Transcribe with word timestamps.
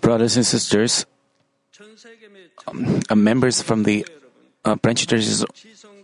brothers 0.00 0.36
and 0.36 0.44
sisters, 0.44 1.06
um, 2.66 3.00
uh, 3.08 3.14
members 3.14 3.62
from 3.62 3.84
the 3.84 4.06
uh, 4.64 4.74
branch 4.76 5.06
churches 5.06 5.44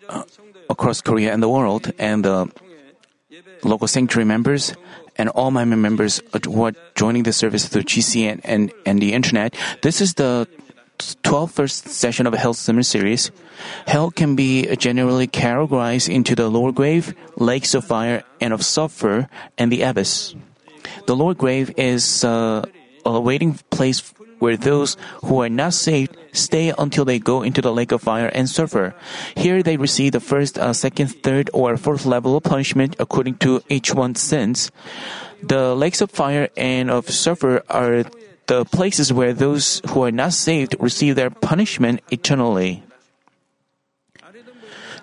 uh, 0.08 0.22
across 0.70 1.00
Korea 1.00 1.32
and 1.32 1.42
the 1.42 1.48
world, 1.48 1.92
and 1.98 2.24
the 2.24 2.50
local 3.62 3.88
sanctuary 3.88 4.24
members, 4.24 4.74
and 5.16 5.28
all 5.30 5.50
my 5.50 5.64
members 5.64 6.20
who 6.44 6.62
are 6.64 6.72
joining 6.94 7.22
the 7.22 7.32
service 7.32 7.68
through 7.68 7.82
GCN 7.82 8.40
and, 8.44 8.72
and 8.86 9.00
the 9.00 9.12
internet. 9.12 9.54
This 9.82 10.00
is 10.00 10.14
the 10.14 10.48
12th 10.98 11.50
first 11.50 11.88
session 11.88 12.26
of 12.26 12.34
a 12.34 12.38
Hell 12.38 12.54
Summer 12.54 12.82
Series. 12.82 13.30
Hell 13.86 14.10
can 14.10 14.36
be 14.36 14.74
generally 14.76 15.26
categorized 15.26 16.12
into 16.12 16.34
the 16.34 16.48
lower 16.48 16.72
grave, 16.72 17.14
lakes 17.36 17.74
of 17.74 17.84
fire 17.84 18.22
and 18.40 18.52
of 18.52 18.64
sulfur, 18.64 19.28
and 19.58 19.72
the 19.72 19.82
abyss. 19.82 20.34
The 21.06 21.16
lower 21.16 21.34
grave 21.34 21.72
is 21.76 22.24
uh, 22.24 22.64
a 23.04 23.20
waiting 23.20 23.58
place 23.70 24.12
where 24.38 24.56
those 24.56 24.96
who 25.24 25.40
are 25.40 25.48
not 25.48 25.74
saved 25.74 26.16
stay 26.32 26.72
until 26.76 27.04
they 27.04 27.18
go 27.18 27.42
into 27.42 27.62
the 27.62 27.72
lake 27.72 27.92
of 27.92 28.02
fire 28.02 28.28
and 28.28 28.48
suffer. 28.48 28.94
Here 29.36 29.62
they 29.62 29.76
receive 29.76 30.12
the 30.12 30.20
first, 30.20 30.58
uh, 30.58 30.72
second, 30.72 31.08
third, 31.22 31.50
or 31.52 31.76
fourth 31.76 32.04
level 32.04 32.36
of 32.36 32.42
punishment 32.42 32.96
according 32.98 33.36
to 33.38 33.62
each 33.68 33.94
one's 33.94 34.20
sins. 34.20 34.70
The 35.42 35.74
lakes 35.74 36.00
of 36.00 36.10
fire 36.10 36.48
and 36.56 36.90
of 36.90 37.08
sulfur 37.10 37.62
are 37.68 38.04
the 38.46 38.64
places 38.64 39.12
where 39.12 39.32
those 39.32 39.80
who 39.88 40.04
are 40.04 40.12
not 40.12 40.32
saved 40.32 40.76
receive 40.78 41.16
their 41.16 41.30
punishment 41.30 42.00
eternally. 42.10 42.82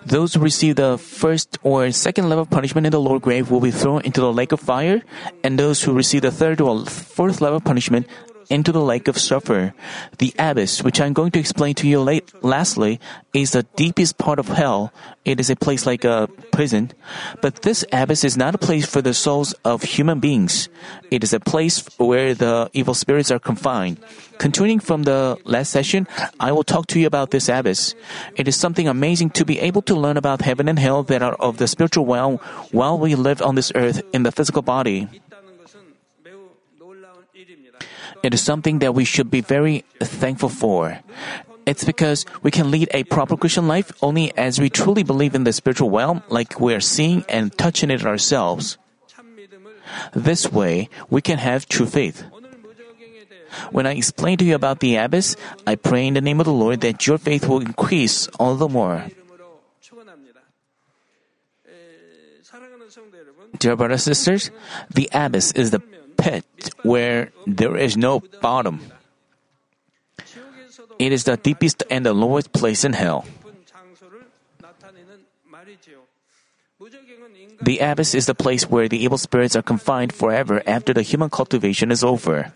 Those 0.06 0.34
who 0.34 0.40
receive 0.40 0.76
the 0.76 0.98
first 0.98 1.58
or 1.62 1.90
second 1.92 2.28
level 2.28 2.44
punishment 2.44 2.86
in 2.86 2.92
the 2.92 3.00
lower 3.00 3.18
grave 3.18 3.50
will 3.50 3.60
be 3.60 3.70
thrown 3.70 4.02
into 4.02 4.20
the 4.20 4.32
lake 4.32 4.52
of 4.52 4.60
fire, 4.60 5.02
and 5.44 5.58
those 5.58 5.82
who 5.82 5.92
receive 5.94 6.22
the 6.22 6.30
third 6.30 6.60
or 6.60 6.84
fourth 6.86 7.40
level 7.40 7.60
punishment 7.60 8.06
into 8.50 8.72
the 8.72 8.82
lake 8.82 9.08
of 9.08 9.18
sulfur. 9.18 9.74
The 10.18 10.34
abyss, 10.38 10.82
which 10.82 11.00
I'm 11.00 11.12
going 11.12 11.30
to 11.32 11.40
explain 11.40 11.74
to 11.76 11.88
you 11.88 12.00
late, 12.00 12.32
lastly, 12.42 13.00
is 13.32 13.52
the 13.52 13.64
deepest 13.76 14.18
part 14.18 14.38
of 14.38 14.48
hell. 14.48 14.92
It 15.24 15.40
is 15.40 15.50
a 15.50 15.56
place 15.56 15.86
like 15.86 16.04
a 16.04 16.28
prison. 16.50 16.92
But 17.40 17.62
this 17.62 17.84
abyss 17.92 18.24
is 18.24 18.36
not 18.36 18.54
a 18.54 18.58
place 18.58 18.86
for 18.86 19.00
the 19.00 19.14
souls 19.14 19.54
of 19.64 19.82
human 19.82 20.20
beings. 20.20 20.68
It 21.10 21.22
is 21.22 21.32
a 21.32 21.40
place 21.40 21.86
where 21.98 22.34
the 22.34 22.70
evil 22.72 22.94
spirits 22.94 23.30
are 23.30 23.38
confined. 23.38 23.98
Continuing 24.38 24.80
from 24.80 25.04
the 25.04 25.38
last 25.44 25.70
session, 25.70 26.08
I 26.40 26.50
will 26.52 26.64
talk 26.64 26.88
to 26.88 27.00
you 27.00 27.06
about 27.06 27.30
this 27.30 27.48
abyss. 27.48 27.94
It 28.36 28.48
is 28.48 28.56
something 28.56 28.88
amazing 28.88 29.30
to 29.30 29.44
be 29.44 29.60
able 29.60 29.82
to 29.82 29.94
learn 29.94 30.16
about 30.16 30.42
heaven 30.42 30.68
and 30.68 30.78
hell 30.78 31.02
that 31.04 31.22
are 31.22 31.34
of 31.34 31.58
the 31.58 31.68
spiritual 31.68 32.06
realm 32.06 32.38
while 32.72 32.98
we 32.98 33.14
live 33.14 33.40
on 33.40 33.54
this 33.54 33.70
earth 33.74 34.02
in 34.12 34.24
the 34.24 34.32
physical 34.32 34.62
body. 34.62 35.08
It 38.22 38.34
is 38.34 38.42
something 38.42 38.78
that 38.78 38.94
we 38.94 39.04
should 39.04 39.30
be 39.30 39.40
very 39.40 39.84
thankful 40.00 40.48
for. 40.48 41.00
It's 41.66 41.84
because 41.84 42.26
we 42.42 42.50
can 42.50 42.70
lead 42.70 42.88
a 42.92 43.04
proper 43.04 43.36
Christian 43.36 43.68
life 43.68 43.92
only 44.02 44.36
as 44.36 44.58
we 44.58 44.70
truly 44.70 45.02
believe 45.02 45.34
in 45.34 45.44
the 45.44 45.52
spiritual 45.52 45.90
realm, 45.90 46.22
like 46.28 46.60
we 46.60 46.74
are 46.74 46.80
seeing 46.80 47.24
and 47.28 47.56
touching 47.56 47.90
it 47.90 48.04
ourselves. 48.04 48.78
This 50.14 50.50
way, 50.50 50.88
we 51.10 51.20
can 51.20 51.38
have 51.38 51.68
true 51.68 51.86
faith. 51.86 52.24
When 53.70 53.86
I 53.86 53.94
explain 53.94 54.38
to 54.38 54.44
you 54.44 54.54
about 54.54 54.80
the 54.80 54.96
abyss, 54.96 55.36
I 55.66 55.76
pray 55.76 56.06
in 56.06 56.14
the 56.14 56.20
name 56.20 56.40
of 56.40 56.46
the 56.46 56.52
Lord 56.52 56.80
that 56.80 57.06
your 57.06 57.18
faith 57.18 57.46
will 57.46 57.60
increase 57.60 58.26
all 58.40 58.56
the 58.56 58.68
more. 58.68 59.04
Dear 63.58 63.76
brothers 63.76 64.06
and 64.06 64.16
sisters, 64.16 64.50
the 64.90 65.08
abyss 65.12 65.52
is 65.52 65.70
the 65.70 65.82
pit 66.16 66.44
where 66.82 67.32
there 67.46 67.76
is 67.76 67.96
no 67.96 68.22
bottom. 68.40 68.80
It 70.98 71.12
is 71.12 71.24
the 71.24 71.36
deepest 71.36 71.82
and 71.90 72.06
the 72.06 72.12
lowest 72.12 72.52
place 72.52 72.84
in 72.84 72.92
hell. 72.92 73.24
The 77.62 77.78
abyss 77.78 78.14
is 78.14 78.26
the 78.26 78.34
place 78.34 78.68
where 78.68 78.88
the 78.88 78.98
evil 78.98 79.18
spirits 79.18 79.54
are 79.54 79.62
confined 79.62 80.12
forever 80.12 80.62
after 80.66 80.92
the 80.92 81.02
human 81.02 81.30
cultivation 81.30 81.90
is 81.90 82.02
over. 82.02 82.52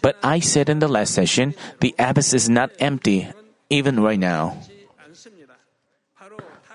But 0.00 0.16
I 0.22 0.40
said 0.40 0.68
in 0.68 0.78
the 0.78 0.88
last 0.88 1.14
session, 1.14 1.54
the 1.80 1.94
abyss 1.98 2.34
is 2.34 2.48
not 2.48 2.70
empty, 2.78 3.28
even 3.70 4.00
right 4.00 4.18
now. 4.18 4.60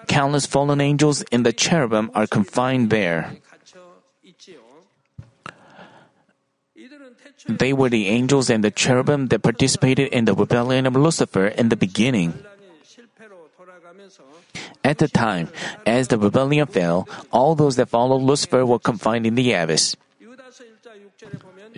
Countless 0.08 0.46
fallen 0.46 0.82
angels 0.82 1.24
and 1.32 1.46
the 1.46 1.54
cherubim 1.54 2.12
are 2.14 2.28
confined 2.28 2.90
there. 2.90 3.38
They 7.48 7.74
were 7.74 7.90
the 7.90 8.08
angels 8.08 8.50
and 8.50 8.64
the 8.64 8.72
cherubim 8.72 9.28
that 9.28 9.44
participated 9.44 10.10
in 10.14 10.26
the 10.26 10.34
rebellion 10.34 10.86
of 10.86 10.96
Lucifer 10.96 11.48
in 11.48 11.70
the 11.70 11.76
beginning. 11.76 12.34
At 14.84 14.98
the 14.98 15.08
time, 15.08 15.50
as 15.86 16.10
the 16.10 16.18
rebellion 16.18 16.68
fell, 16.68 17.08
all 17.32 17.56
those 17.56 17.76
that 17.78 17.90
followed 17.90 18.22
Lucifer 18.22 18.66
were 18.66 18.80
confined 18.80 19.26
in 19.26 19.36
the 19.36 19.54
abyss. 19.54 19.96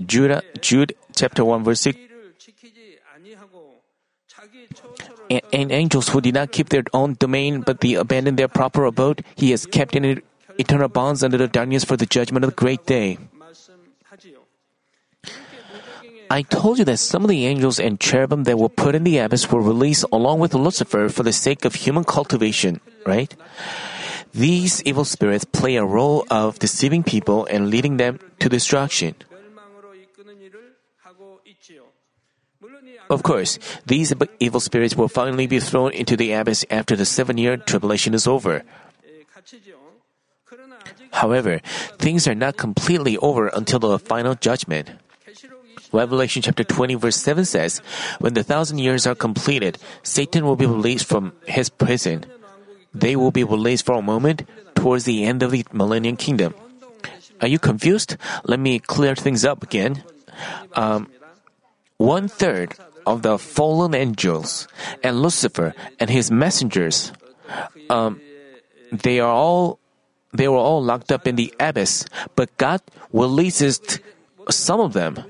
Judah, 0.06 0.42
Jude 0.60 0.96
chapter 1.16 1.46
1 1.46 1.64
verse 1.64 1.82
6. 1.82 1.98
And, 5.30 5.72
angels 5.72 6.10
who 6.10 6.22
did 6.22 6.36
not 6.36 6.52
keep 6.52 6.70
their 6.70 6.84
own 6.94 7.16
domain 7.18 7.62
but 7.62 7.80
they 7.80 7.94
abandoned 7.94 8.38
their 8.38 8.48
proper 8.48 8.86
abode, 8.86 9.24
he 9.36 9.52
has 9.52 9.66
kept 9.66 9.96
in 9.96 10.22
eternal 10.58 10.90
bonds 10.90 11.24
under 11.24 11.38
the 11.38 11.48
darkness 11.48 11.84
for 11.84 11.98
the 11.98 12.06
judgment 12.06 12.44
of 12.44 12.52
the 12.52 12.56
great 12.56 12.86
day. 12.86 13.18
I 16.30 16.42
told 16.42 16.80
you 16.80 16.86
that 16.86 16.98
some 16.98 17.24
of 17.24 17.30
the 17.30 17.46
angels 17.46 17.80
and 17.80 18.00
cherubim 18.00 18.44
that 18.46 18.58
were 18.58 18.70
put 18.70 18.96
in 18.96 19.04
the 19.04 19.20
abyss 19.20 19.52
were 19.52 19.62
released 19.62 20.06
along 20.12 20.40
with 20.40 20.54
Lucifer 20.54 21.10
for 21.10 21.24
the 21.24 21.34
sake 21.34 21.66
of 21.66 21.76
human 21.76 22.04
cultivation, 22.04 22.82
right? 23.06 23.34
These 24.34 24.84
evil 24.84 25.06
spirits 25.06 25.46
play 25.46 25.76
a 25.76 25.86
role 25.86 26.26
of 26.30 26.60
deceiving 26.60 27.04
people 27.04 27.46
and 27.46 27.70
leading 27.70 27.98
them 27.98 28.20
to 28.40 28.50
destruction. 28.50 29.16
Of 33.10 33.24
course, 33.24 33.60
these 33.86 34.14
evil 34.40 34.60
spirits 34.60 34.96
will 34.96 35.08
finally 35.08 35.48
be 35.48 35.60
thrown 35.60 35.92
into 35.92 36.18
the 36.18 36.34
abyss 36.34 36.66
after 36.70 36.96
the 36.96 37.06
seven 37.06 37.38
year 37.38 37.56
tribulation 37.56 38.14
is 38.14 38.28
over. 38.28 38.64
However, 41.12 41.62
things 41.98 42.28
are 42.28 42.36
not 42.36 42.58
completely 42.58 43.18
over 43.20 43.48
until 43.48 43.80
the 43.80 44.00
final 44.00 44.36
judgment. 44.36 44.90
Revelation 45.96 46.42
chapter 46.42 46.64
20 46.64 46.96
verse 46.96 47.16
7 47.16 47.46
says, 47.46 47.80
When 48.20 48.34
the 48.34 48.44
thousand 48.44 48.80
years 48.80 49.08
are 49.08 49.16
completed, 49.16 49.78
Satan 50.04 50.46
will 50.46 50.56
be 50.56 50.66
released 50.66 51.06
from 51.06 51.32
his 51.48 51.70
prison. 51.70 52.26
They 52.94 53.16
will 53.16 53.32
be 53.32 53.44
released 53.44 53.86
for 53.86 53.96
a 53.96 54.02
moment 54.02 54.44
towards 54.76 55.06
the 55.06 55.24
end 55.24 55.42
of 55.42 55.52
the 55.52 55.66
millennium 55.72 56.18
kingdom. 56.18 56.54
Are 57.42 57.48
you 57.48 57.60
confused? 57.60 58.18
Let 58.44 58.60
me 58.60 58.80
clear 58.80 59.16
things 59.16 59.44
up 59.44 59.64
again. 59.64 60.04
Um, 60.74 61.08
one 61.98 62.28
third 62.28 62.76
of 63.06 63.22
the 63.22 63.38
fallen 63.38 63.96
angels 63.96 64.68
and 65.04 65.22
Lucifer 65.22 65.74
and 66.00 66.10
his 66.10 66.32
messengers, 66.32 67.12
um, 67.90 68.20
they 68.92 69.20
are 69.20 69.32
all 69.32 69.80
they 70.34 70.48
were 70.50 70.60
all 70.60 70.84
locked 70.84 71.14
up 71.14 71.28
in 71.28 71.36
the 71.36 71.54
abyss, 71.60 72.06
but 72.36 72.52
God 72.58 72.82
releases 73.14 73.80
some 74.50 74.82
of 74.82 74.92
them 74.92 75.24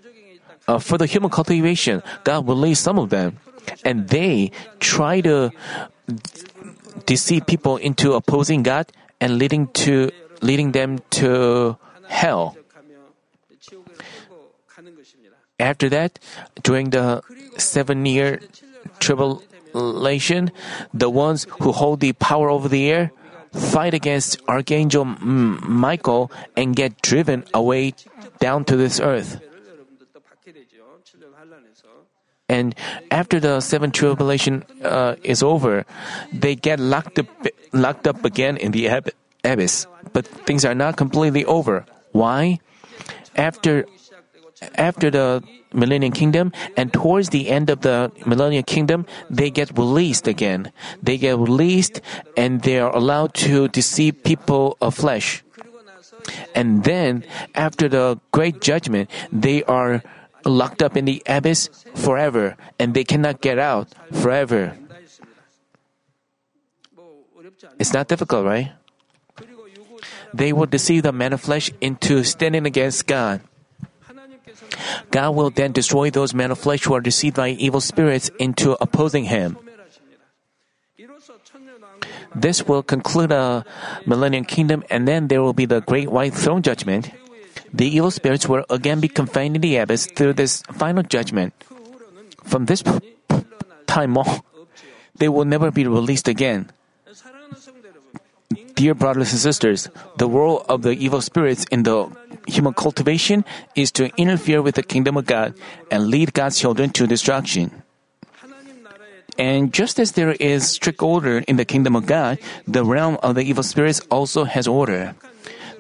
uh, 0.68 0.80
for 0.80 0.98
the 0.98 1.06
human 1.06 1.30
cultivation, 1.30 2.02
God 2.24 2.48
released 2.48 2.84
some 2.84 3.00
of 3.00 3.10
them, 3.10 3.38
and 3.84 4.10
they 4.10 4.52
try 4.80 5.22
to 5.22 5.52
deceive 7.06 7.46
people 7.46 7.78
into 7.78 8.14
opposing 8.14 8.64
God 8.64 8.92
and 9.20 9.38
leading 9.38 9.68
to 9.86 10.12
leading 10.42 10.72
them 10.72 11.00
to 11.22 11.78
hell. 12.08 12.58
After 15.60 15.88
that, 15.90 16.20
during 16.64 16.90
the 16.90 17.24
seven 17.58 18.06
year 18.06 18.42
tribulation, 19.00 20.52
the 20.94 21.10
ones 21.10 21.48
who 21.62 21.72
hold 21.72 22.02
the 22.02 22.14
power 22.14 22.50
over 22.50 22.68
the 22.68 22.92
air 22.92 23.12
fight 23.54 23.94
against 23.94 24.38
Archangel 24.50 25.06
Michael 25.06 26.30
and 26.58 26.76
get 26.76 27.02
driven 27.02 27.46
away 27.54 27.94
down 28.40 28.66
to 28.66 28.76
this 28.76 29.00
earth. 29.00 29.40
And 32.48 32.76
after 33.10 33.40
the 33.40 33.60
seven 33.60 33.92
tribulation 33.92 34.64
uh, 34.84 35.16
is 35.24 35.42
over, 35.42 35.86
they 36.32 36.56
get 36.56 36.80
locked 36.80 37.18
up, 37.18 37.28
locked 37.74 38.08
up 38.08 38.24
again 38.24 38.58
in 38.58 38.72
the 38.72 38.88
ab- 38.90 39.10
abyss. 39.44 39.88
But 40.14 40.28
things 40.28 40.64
are 40.64 40.76
not 40.76 40.96
completely 40.96 41.44
over. 41.46 41.86
Why? 42.12 42.60
After 43.36 43.86
after 44.76 45.12
the 45.12 45.44
millennium 45.74 46.14
kingdom 46.14 46.54
and 46.78 46.94
towards 46.94 47.30
the 47.30 47.50
end 47.50 47.70
of 47.70 47.82
the 47.82 48.12
millennium 48.26 48.64
kingdom, 48.64 49.06
they 49.30 49.50
get 49.50 49.78
released 49.78 50.28
again. 50.28 50.72
They 51.04 51.18
get 51.18 51.38
released 51.38 52.00
and 52.38 52.62
they 52.62 52.80
are 52.80 52.96
allowed 52.96 53.34
to 53.46 53.68
deceive 53.68 54.24
people 54.24 54.78
of 54.82 54.96
flesh. 54.96 55.44
And 56.56 56.84
then, 56.86 57.24
after 57.54 57.90
the 57.90 58.20
great 58.32 58.62
judgment, 58.62 59.10
they 59.32 59.64
are 59.64 60.02
locked 60.46 60.82
up 60.82 60.96
in 60.96 61.06
the 61.06 61.22
abyss 61.26 61.70
forever 61.96 62.56
and 62.80 62.94
they 62.94 63.04
cannot 63.04 63.42
get 63.42 63.60
out 63.60 63.90
forever. 64.14 64.78
It's 67.80 67.94
not 67.94 68.08
difficult, 68.08 68.46
right? 68.46 68.72
They 70.34 70.54
will 70.54 70.68
deceive 70.68 71.04
the 71.04 71.12
man 71.12 71.34
of 71.34 71.42
flesh 71.42 71.72
into 71.82 72.24
standing 72.24 72.66
against 72.66 73.08
God. 73.08 73.42
God 75.12 75.36
will 75.36 75.50
then 75.50 75.72
destroy 75.72 76.10
those 76.10 76.34
men 76.34 76.52
of 76.52 76.60
flesh 76.60 76.84
who 76.84 76.94
are 76.94 77.02
deceived 77.02 77.36
by 77.36 77.50
evil 77.50 77.80
spirits 77.80 78.30
into 78.40 78.76
opposing 78.82 79.26
him. 79.26 79.58
This 82.36 82.68
will 82.68 82.84
conclude 82.84 83.32
a 83.32 83.64
Millennium 84.06 84.44
kingdom, 84.44 84.84
and 84.90 85.08
then 85.08 85.28
there 85.28 85.42
will 85.42 85.54
be 85.54 85.66
the 85.66 85.80
great 85.80 86.12
white 86.12 86.34
throne 86.34 86.62
judgment 86.62 87.12
the 87.74 87.88
evil 87.88 88.12
spirits 88.12 88.48
will 88.48 88.66
again 88.70 89.00
be 89.00 89.08
confined 89.08 89.56
in 89.56 89.62
the 89.62 89.78
abyss 89.78 90.08
through 90.08 90.34
this 90.34 90.62
final 90.74 91.04
judgment. 91.04 91.54
From 92.44 92.66
this 92.66 92.84
time 93.88 94.18
on, 94.18 94.42
they 95.18 95.30
will 95.30 95.46
never 95.46 95.72
be 95.72 95.88
released 95.88 96.28
again. 96.28 96.70
Dear 98.76 98.94
brothers 98.94 99.32
and 99.32 99.40
sisters, 99.40 99.90
the 100.18 100.28
role 100.28 100.66
of 100.68 100.82
the 100.82 100.92
evil 100.92 101.22
spirits 101.22 101.66
in 101.72 101.84
the 101.84 102.12
human 102.46 102.74
cultivation 102.74 103.46
is 103.74 103.92
to 103.94 104.12
interfere 104.18 104.62
with 104.62 104.76
the 104.76 104.84
kingdom 104.84 105.18
of 105.18 105.26
God 105.26 105.56
and 105.90 106.08
lead 106.08 106.34
God's 106.34 106.60
children 106.60 106.90
to 106.92 107.08
destruction. 107.08 107.72
And 109.38 109.74
just 109.74 110.00
as 110.00 110.14
there 110.14 110.32
is 110.40 110.70
strict 110.70 111.02
order 111.02 111.40
in 111.40 111.58
the 111.58 111.66
kingdom 111.66 111.96
of 111.96 112.06
God, 112.06 112.40
the 112.68 112.86
realm 112.86 113.18
of 113.24 113.36
the 113.36 113.44
evil 113.44 113.64
spirits 113.64 114.00
also 114.12 114.44
has 114.44 114.68
order. 114.68 115.16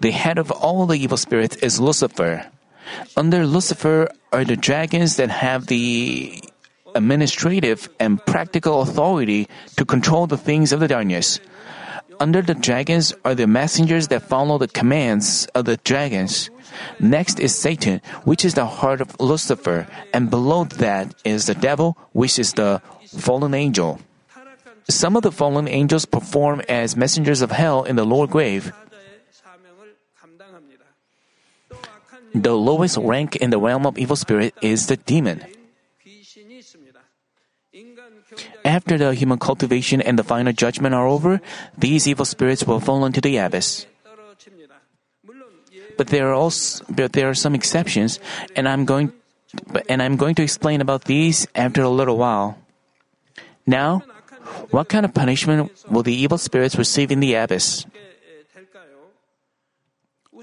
The 0.02 0.12
head 0.12 0.38
of 0.38 0.52
all 0.52 0.86
the 0.86 0.98
evil 0.98 1.18
spirits 1.18 1.56
is 1.58 1.80
Lucifer. 1.80 2.46
Under 3.18 3.46
Lucifer 3.46 4.10
are 4.32 4.46
the 4.46 4.56
dragons 4.56 5.18
that 5.18 5.30
have 5.30 5.68
the 5.68 6.44
administrative 6.94 7.90
and 8.00 8.24
practical 8.26 8.82
authority 8.82 9.48
to 9.76 9.86
control 9.86 10.28
the 10.28 10.38
things 10.38 10.72
of 10.72 10.80
the 10.80 10.88
darkness. 10.88 11.40
Under 12.20 12.42
the 12.42 12.56
dragons 12.56 13.14
are 13.26 13.36
the 13.36 13.48
messengers 13.48 14.08
that 14.08 14.24
follow 14.24 14.58
the 14.58 14.70
commands 14.70 15.48
of 15.56 15.66
the 15.66 15.78
dragons. 15.78 16.50
Next 17.00 17.40
is 17.40 17.56
Satan, 17.56 18.02
which 18.24 18.46
is 18.46 18.54
the 18.54 18.66
heart 18.66 19.02
of 19.02 19.20
Lucifer, 19.20 19.88
and 20.14 20.30
below 20.30 20.64
that 20.80 21.14
is 21.24 21.48
the 21.48 21.56
devil, 21.56 21.98
which 22.14 22.40
is 22.40 22.54
the 22.54 22.82
fallen 23.08 23.54
angel. 23.54 24.00
Some 24.88 25.16
of 25.16 25.24
the 25.24 25.32
fallen 25.32 25.68
angels 25.68 26.06
perform 26.06 26.62
as 26.70 26.96
messengers 26.96 27.42
of 27.42 27.52
hell 27.52 27.84
in 27.84 27.96
the 27.96 28.06
lower 28.06 28.28
grave. 28.28 28.72
the 32.36 32.56
lowest 32.56 32.98
rank 32.98 33.36
in 33.38 33.50
the 33.50 33.60
realm 33.60 33.86
of 33.86 33.98
evil 33.98 34.16
spirit 34.16 34.54
is 34.62 34.88
the 34.88 34.98
demon. 34.98 35.44
After 38.64 38.98
the 38.98 39.14
human 39.14 39.40
cultivation 39.40 40.02
and 40.02 40.20
the 40.20 40.24
final 40.24 40.52
judgment 40.52 40.96
are 40.96 41.08
over, 41.08 41.40
these 41.78 42.08
evil 42.08 42.26
spirits 42.26 42.66
will 42.66 42.80
fall 42.80 43.06
into 43.06 43.22
the 43.22 43.38
abyss. 43.38 43.86
But 45.98 46.08
there 46.08 46.30
are 46.30 46.34
also, 46.34 46.84
but 46.90 47.14
there 47.14 47.30
are 47.30 47.38
some 47.38 47.56
exceptions, 47.56 48.20
and 48.56 48.68
I'm 48.68 48.84
going 48.84 49.14
and 49.88 50.02
I'm 50.04 50.18
going 50.18 50.36
to 50.36 50.44
explain 50.44 50.82
about 50.82 51.06
these 51.06 51.48
after 51.56 51.82
a 51.82 51.90
little 51.90 52.18
while. 52.18 52.60
Now, 53.66 54.04
what 54.72 54.90
kind 54.90 55.06
of 55.06 55.14
punishment 55.14 55.72
will 55.90 56.04
the 56.04 56.14
evil 56.14 56.38
spirits 56.38 56.76
receive 56.76 57.12
in 57.12 57.20
the 57.20 57.36
abyss? 57.36 57.86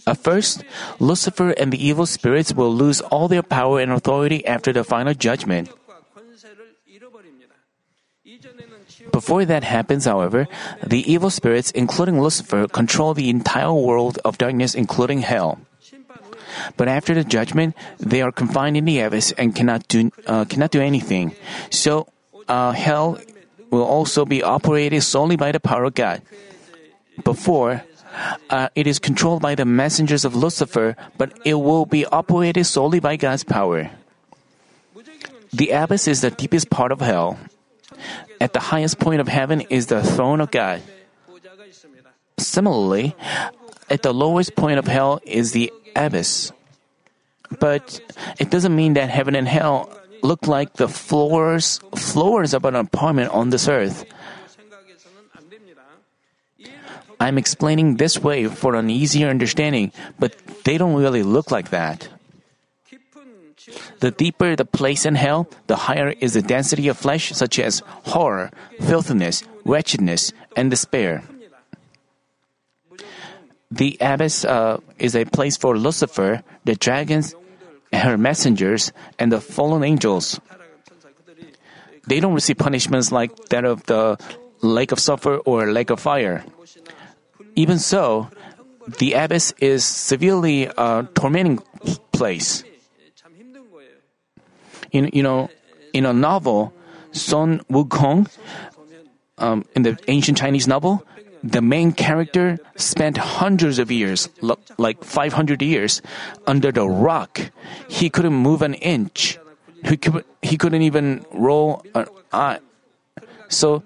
At 0.06 0.18
first, 0.18 0.64
Lucifer 0.98 1.50
and 1.50 1.72
the 1.72 1.80
evil 1.80 2.06
spirits 2.06 2.52
will 2.54 2.72
lose 2.72 3.00
all 3.00 3.28
their 3.28 3.42
power 3.42 3.80
and 3.80 3.92
authority 3.92 4.46
after 4.46 4.72
the 4.72 4.84
final 4.84 5.14
judgment. 5.14 5.70
Before 9.10 9.44
that 9.44 9.64
happens, 9.64 10.04
however, 10.04 10.48
the 10.84 11.04
evil 11.10 11.30
spirits, 11.30 11.70
including 11.72 12.20
Lucifer, 12.20 12.66
control 12.68 13.14
the 13.14 13.28
entire 13.28 13.72
world 13.72 14.18
of 14.24 14.38
darkness, 14.38 14.74
including 14.74 15.20
hell. 15.20 15.58
But 16.76 16.88
after 16.88 17.14
the 17.14 17.24
judgment, 17.24 17.74
they 17.98 18.22
are 18.22 18.32
confined 18.32 18.76
in 18.76 18.84
the 18.84 19.00
abyss 19.00 19.32
and 19.32 19.54
cannot 19.54 19.88
do, 19.88 20.10
uh, 20.26 20.44
cannot 20.44 20.70
do 20.70 20.80
anything. 20.80 21.34
So, 21.70 22.08
uh, 22.48 22.72
hell 22.72 23.18
will 23.70 23.84
also 23.84 24.24
be 24.24 24.42
operated 24.42 25.02
solely 25.02 25.36
by 25.36 25.52
the 25.52 25.60
power 25.60 25.84
of 25.84 25.94
God. 25.94 26.22
Before, 27.24 27.84
uh, 28.50 28.68
it 28.74 28.86
is 28.86 28.98
controlled 28.98 29.42
by 29.42 29.54
the 29.54 29.64
messengers 29.64 30.24
of 30.24 30.34
Lucifer, 30.34 30.96
but 31.18 31.32
it 31.44 31.54
will 31.54 31.86
be 31.86 32.06
operated 32.06 32.66
solely 32.66 33.00
by 33.00 33.16
God's 33.16 33.44
power. 33.44 33.90
The 35.52 35.70
abyss 35.70 36.08
is 36.08 36.20
the 36.20 36.30
deepest 36.30 36.70
part 36.70 36.92
of 36.92 37.00
hell. 37.00 37.38
At 38.40 38.52
the 38.52 38.60
highest 38.60 38.98
point 38.98 39.20
of 39.20 39.28
heaven 39.28 39.60
is 39.68 39.86
the 39.86 40.02
throne 40.02 40.40
of 40.40 40.50
God. 40.50 40.82
Similarly, 42.38 43.14
at 43.90 44.02
the 44.02 44.12
lowest 44.12 44.56
point 44.56 44.78
of 44.78 44.86
hell 44.86 45.20
is 45.24 45.52
the 45.52 45.72
abyss. 45.94 46.52
But 47.60 48.00
it 48.38 48.50
doesn't 48.50 48.74
mean 48.74 48.94
that 48.94 49.10
heaven 49.10 49.36
and 49.36 49.46
hell 49.46 49.92
look 50.22 50.46
like 50.46 50.74
the 50.74 50.88
floors 50.88 51.80
floors 51.96 52.54
of 52.54 52.64
an 52.64 52.74
apartment 52.74 53.30
on 53.30 53.50
this 53.50 53.68
earth. 53.68 54.04
I'm 57.22 57.38
explaining 57.38 58.02
this 58.02 58.19
way 58.19 58.50
for 58.50 58.74
an 58.74 58.90
easier 58.90 59.28
understanding, 59.28 59.92
but 60.19 60.34
they 60.64 60.76
don't 60.76 60.98
really 60.98 61.22
look 61.22 61.52
like 61.52 61.70
that. 61.70 62.08
The 64.00 64.10
deeper 64.10 64.56
the 64.56 64.64
place 64.64 65.06
in 65.06 65.14
hell, 65.14 65.46
the 65.69 65.86
higher 65.86 66.10
is 66.19 66.34
the 66.34 66.42
density 66.42 66.88
of 66.88 66.98
flesh, 66.98 67.30
such 67.30 67.60
as 67.60 67.80
horror, 68.10 68.50
filthiness, 68.80 69.44
wretchedness, 69.64 70.32
and 70.56 70.69
despair. 70.69 71.22
The 73.70 73.96
abyss 74.00 74.44
uh, 74.44 74.80
is 74.98 75.14
a 75.14 75.24
place 75.24 75.56
for 75.56 75.78
Lucifer, 75.78 76.42
the 76.64 76.74
dragons, 76.74 77.36
her 77.92 78.19
messengers, 78.19 78.90
and 79.20 79.30
the 79.30 79.40
fallen 79.40 79.84
angels. 79.84 80.40
They 82.08 82.19
don't 82.19 82.34
receive 82.34 82.58
punishments 82.58 83.12
like 83.12 83.30
that 83.54 83.64
of 83.64 83.86
the 83.86 84.19
lake 84.60 84.90
of 84.90 84.98
sulfur 84.98 85.36
or 85.36 85.70
lake 85.70 85.90
of 85.90 86.00
fire. 86.00 86.42
Even 87.54 87.78
so, 87.78 88.28
the 88.99 89.12
abyss 89.12 89.52
is 89.58 89.84
severely 89.84 90.69
uh, 90.69 91.04
tormenting 91.14 91.58
place. 92.12 92.64
In, 94.91 95.10
you 95.12 95.22
know, 95.22 95.48
in 95.93 96.05
a 96.05 96.12
novel, 96.12 96.72
Sun 97.12 97.60
Wukong, 97.70 98.29
um, 99.38 99.65
in 99.74 99.82
the 99.82 99.98
ancient 100.08 100.38
Chinese 100.38 100.67
novel, 100.67 101.05
the 101.43 101.60
main 101.60 101.93
character 101.93 102.58
spent 102.76 103.17
hundreds 103.17 103.79
of 103.79 103.91
years, 103.91 104.29
lo- 104.41 104.58
like 104.79 105.03
500 105.03 105.60
years, 105.60 106.00
under 106.46 106.70
the 106.70 106.86
rock. 106.88 107.50
He 107.88 108.10
couldn't 108.10 108.34
move 108.34 108.62
an 108.62 108.74
inch. 108.74 109.38
He, 109.84 109.96
could, 109.96 110.24
he 110.43 110.56
couldn't 110.56 110.82
even 110.82 111.24
roll 111.32 111.84
an 111.94 112.06
eye. 112.32 112.60
So 113.48 113.82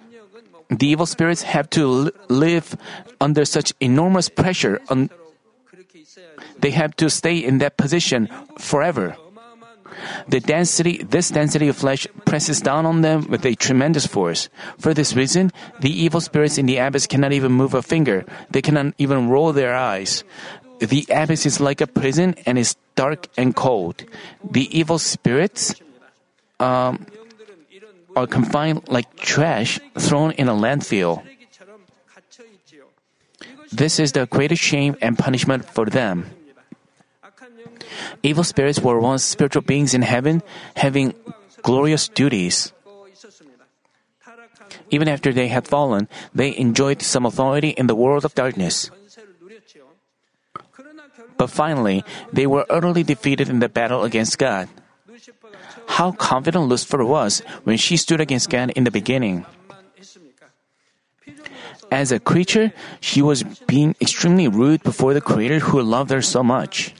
the 0.68 0.86
evil 0.86 1.06
spirits 1.06 1.42
have 1.42 1.70
to 1.70 2.10
live 2.28 2.76
under 3.20 3.44
such 3.44 3.72
enormous 3.80 4.28
pressure. 4.28 4.80
They 6.58 6.70
have 6.70 6.96
to 6.96 7.10
stay 7.10 7.38
in 7.38 7.58
that 7.58 7.76
position 7.76 8.28
forever. 8.58 9.16
The 10.28 10.40
density, 10.40 11.02
this 11.02 11.30
density 11.30 11.68
of 11.68 11.76
flesh 11.76 12.06
presses 12.24 12.60
down 12.60 12.86
on 12.86 13.02
them 13.02 13.28
with 13.28 13.46
a 13.46 13.54
tremendous 13.54 14.06
force. 14.06 14.48
For 14.78 14.92
this 14.92 15.14
reason, 15.14 15.52
the 15.80 15.90
evil 15.90 16.20
spirits 16.20 16.58
in 16.58 16.66
the 16.66 16.78
abyss 16.78 17.06
cannot 17.06 17.32
even 17.32 17.52
move 17.52 17.74
a 17.74 17.82
finger. 17.82 18.24
They 18.50 18.62
cannot 18.62 18.94
even 18.98 19.28
roll 19.28 19.52
their 19.52 19.74
eyes. 19.74 20.24
The 20.80 21.06
abyss 21.08 21.46
is 21.46 21.60
like 21.60 21.80
a 21.80 21.86
prison 21.86 22.34
and 22.44 22.58
is 22.58 22.76
dark 22.96 23.28
and 23.36 23.54
cold. 23.54 24.04
The 24.42 24.68
evil 24.76 24.98
spirits 24.98 25.74
um, 26.60 27.06
are 28.16 28.26
confined 28.26 28.88
like 28.88 29.14
trash 29.20 29.78
thrown 30.00 30.32
in 30.32 30.48
a 30.48 30.56
landfill. 30.56 31.22
This 33.70 34.00
is 34.00 34.12
the 34.12 34.26
greatest 34.26 34.62
shame 34.62 34.96
and 35.04 35.18
punishment 35.18 35.68
for 35.68 35.84
them. 35.84 36.24
Evil 38.22 38.42
spirits 38.42 38.80
were 38.80 38.98
once 38.98 39.22
spiritual 39.22 39.62
beings 39.62 39.92
in 39.92 40.02
heaven, 40.02 40.42
having 40.74 41.14
glorious 41.62 42.08
duties. 42.08 42.72
Even 44.90 45.08
after 45.08 45.32
they 45.32 45.48
had 45.48 45.68
fallen, 45.68 46.08
they 46.34 46.56
enjoyed 46.56 47.02
some 47.02 47.26
authority 47.26 47.70
in 47.70 47.86
the 47.86 47.94
world 47.94 48.24
of 48.24 48.34
darkness. 48.34 48.90
But 51.36 51.50
finally, 51.50 52.04
they 52.32 52.46
were 52.46 52.64
utterly 52.70 53.02
defeated 53.02 53.48
in 53.50 53.60
the 53.60 53.68
battle 53.68 54.04
against 54.04 54.38
God. 54.38 54.68
How 55.88 56.12
confident 56.12 56.66
Lucifer 56.66 57.04
was 57.04 57.40
when 57.64 57.76
she 57.76 57.96
stood 57.96 58.20
against 58.20 58.50
God 58.50 58.70
in 58.70 58.84
the 58.84 58.90
beginning. 58.90 59.46
As 61.90 62.12
a 62.12 62.18
creature, 62.18 62.72
she 63.00 63.22
was 63.22 63.44
being 63.66 63.94
extremely 64.00 64.48
rude 64.48 64.82
before 64.82 65.14
the 65.14 65.20
Creator 65.20 65.60
who 65.60 65.82
loved 65.82 66.10
her 66.10 66.22
so 66.22 66.42
much. 66.42 66.94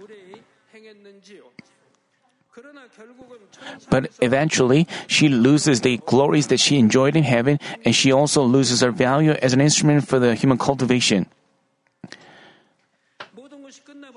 But 3.91 4.11
eventually, 4.21 4.87
she 5.07 5.29
loses 5.29 5.81
the 5.81 5.99
glories 6.07 6.49
that 6.49 6.61
she 6.61 6.79
enjoyed 6.79 7.17
in 7.17 7.25
heaven, 7.25 7.59
and 7.85 7.95
she 7.95 8.13
also 8.13 8.43
loses 8.43 8.81
her 8.81 8.91
value 8.91 9.33
as 9.43 9.53
an 9.53 9.61
instrument 9.61 10.09
for 10.09 10.19
the 10.19 10.35
human 10.35 10.59
cultivation. 10.59 11.27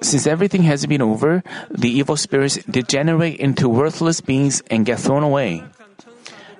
Since 0.01 0.27
everything 0.27 0.63
has 0.63 0.85
been 0.85 1.01
over, 1.01 1.43
the 1.69 1.89
evil 1.89 2.15
spirits 2.15 2.57
degenerate 2.63 3.39
into 3.39 3.67
worthless 3.67 4.21
beings 4.21 4.61
and 4.71 4.85
get 4.85 4.99
thrown 4.99 5.23
away. 5.23 5.63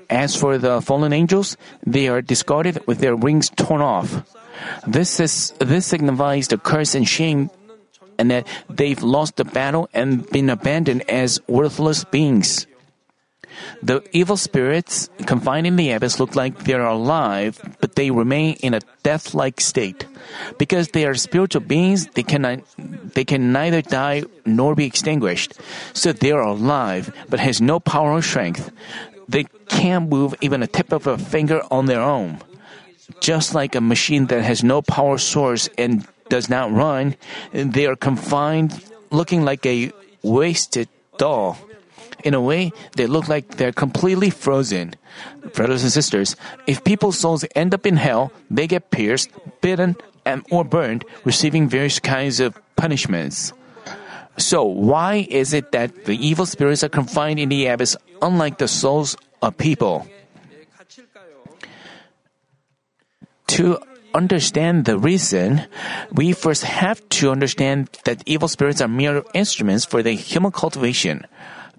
As 0.10 0.36
for 0.36 0.58
the 0.58 0.82
fallen 0.82 1.14
angels, 1.14 1.56
they 1.86 2.08
are 2.10 2.22
discarded 2.22 2.86
with 2.88 3.00
their 3.00 3.16
wings 3.16 3.50
torn 3.50 3.82
off. 3.82 4.26
This 4.86 5.20
is 5.20 5.54
this 5.60 5.86
signifies 5.86 6.48
the 6.50 6.58
curse 6.58 6.96
and 6.96 7.08
shame 7.08 7.50
and 8.18 8.30
that 8.32 8.48
they've 8.70 9.02
lost 9.02 9.38
the 9.38 9.46
battle 9.46 9.88
and 9.94 10.28
been 10.30 10.50
abandoned 10.50 11.10
as 11.10 11.40
worthless 11.48 12.04
beings. 12.04 12.68
The 13.82 14.04
evil 14.12 14.38
spirits 14.38 15.10
confined 15.26 15.68
in 15.68 15.76
the 15.76 15.92
abyss 15.92 16.20
look 16.20 16.36
like 16.36 16.64
they 16.64 16.74
are 16.74 16.88
alive, 16.88 17.60
but 17.80 17.96
they 17.96 18.12
remain 18.12 18.56
in 18.62 18.74
a 18.74 18.82
death-like 19.04 19.62
state. 19.62 20.06
Because 20.58 20.90
they 20.90 21.06
are 21.06 21.16
spiritual 21.16 21.62
beings, 21.62 22.08
they 22.08 22.24
cannot, 22.24 22.60
they 22.78 23.24
can 23.24 23.52
neither 23.52 23.82
die 23.82 24.24
nor 24.46 24.76
be 24.76 24.86
extinguished. 24.86 25.54
So 25.94 26.12
they 26.12 26.32
are 26.32 26.44
alive, 26.44 27.14
but 27.30 27.40
has 27.40 27.62
no 27.62 27.80
power 27.80 28.14
or 28.14 28.22
strength. 28.22 28.72
They 29.28 29.46
can't 29.68 30.10
move 30.10 30.36
even 30.42 30.64
a 30.64 30.68
tip 30.68 30.92
of 30.92 31.08
a 31.08 31.18
finger 31.18 31.62
on 31.72 31.86
their 31.86 32.02
own. 32.02 32.40
Just 33.22 33.56
like 33.56 33.76
a 33.76 33.82
machine 33.82 34.28
that 34.28 34.44
has 34.44 34.64
no 34.64 34.82
power 34.82 35.18
source 35.18 35.70
and 35.78 36.06
does 36.30 36.50
not 36.50 36.72
run, 36.72 37.16
they 37.52 37.86
are 37.88 37.96
confined, 37.96 38.84
looking 39.10 39.44
like 39.44 39.66
a 39.66 39.92
wasted 40.22 40.90
doll. 41.18 41.58
In 42.24 42.34
a 42.34 42.42
way, 42.42 42.72
they 42.96 43.08
look 43.08 43.28
like 43.28 43.56
they're 43.56 43.72
completely 43.72 44.30
frozen. 44.30 44.94
Brothers 45.54 45.84
and 45.84 45.92
sisters, 45.92 46.36
if 46.68 46.84
people's 46.84 47.18
souls 47.18 47.46
end 47.56 47.74
up 47.74 47.86
in 47.86 47.98
hell, 47.98 48.32
they 48.52 48.68
get 48.68 48.92
pierced, 48.92 49.30
bitten, 49.62 49.96
and 50.26 50.46
or 50.52 50.64
burned, 50.64 51.06
receiving 51.24 51.70
various 51.70 52.00
kinds 52.00 52.40
of 52.40 52.60
punishments. 52.76 53.54
So, 54.38 54.64
why 54.64 55.28
is 55.30 55.54
it 55.54 55.72
that 55.72 56.06
the 56.06 56.16
evil 56.16 56.46
spirits 56.46 56.84
are 56.84 56.90
confined 56.90 57.40
in 57.40 57.50
the 57.50 57.68
abyss 57.68 57.98
unlike 58.22 58.58
the 58.58 58.68
souls 58.68 59.18
of 59.42 59.58
people? 59.58 60.08
To 63.60 63.80
understand 64.14 64.86
the 64.86 64.98
reason, 64.98 65.68
we 66.12 66.34
first 66.34 66.64
have 66.64 67.02
to 67.20 67.32
understand 67.32 67.90
that 68.06 68.24
evil 68.26 68.48
spirits 68.48 68.82
are 68.82 68.88
mere 68.88 69.24
instruments 69.34 69.86
for 69.86 70.02
the 70.02 70.14
human 70.14 70.52
cultivation. 70.52 71.26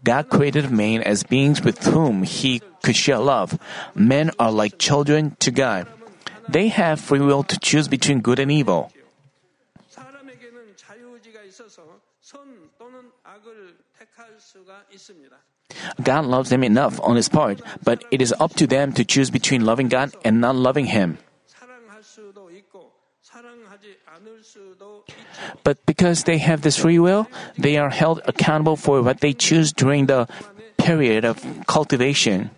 God 0.05 0.29
created 0.29 0.71
man 0.71 1.03
as 1.03 1.23
beings 1.23 1.63
with 1.63 1.85
whom 1.85 2.23
he 2.23 2.63
could 2.83 2.97
share 2.97 3.19
love. 3.19 3.59
Men 3.95 4.31
are 4.39 4.51
like 4.51 4.79
children 4.79 5.37
to 5.41 5.51
God. 5.51 5.87
They 6.49 6.69
have 6.69 7.01
free 7.01 7.21
will 7.21 7.45
to 7.45 7.59
choose 7.59 7.87
between 7.87 8.21
good 8.21 8.39
and 8.39 8.51
evil. 8.51 8.91
God 16.03 16.25
loves 16.25 16.51
them 16.51 16.65
enough 16.65 17.01
on 17.03 17.17
his 17.17 17.29
part, 17.29 17.61
but 17.85 18.03
it 18.11 18.21
is 18.21 18.35
up 18.41 18.55
to 18.57 18.67
them 18.67 18.93
to 18.93 19.05
choose 19.05 19.31
between 19.31 19.65
loving 19.65 19.89
God 19.89 20.13
and 20.25 20.41
not 20.41 20.57
loving 20.57 20.87
him. 20.87 21.19
But 25.65 25.85
because 25.87 26.25
they 26.25 26.39
have 26.39 26.63
this 26.63 26.77
free 26.77 26.99
will, 26.99 27.29
they 27.59 27.77
are 27.77 27.91
held 27.91 28.21
accountable 28.27 28.77
for 28.77 29.03
what 29.03 29.21
they 29.21 29.33
choose 29.33 29.73
during 29.73 30.07
the 30.07 30.29
period 30.79 31.25
of 31.25 31.43
cultivation. 31.67 32.51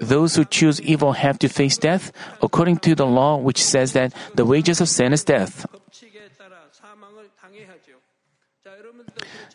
Those 0.00 0.34
who 0.36 0.44
choose 0.44 0.80
evil 0.80 1.12
have 1.12 1.38
to 1.40 1.48
face 1.48 1.76
death 1.76 2.12
according 2.42 2.78
to 2.78 2.94
the 2.94 3.06
law 3.06 3.36
which 3.36 3.62
says 3.62 3.92
that 3.92 4.14
the 4.34 4.44
wages 4.44 4.80
of 4.80 4.88
sin 4.88 5.12
is 5.12 5.24
death. 5.24 5.66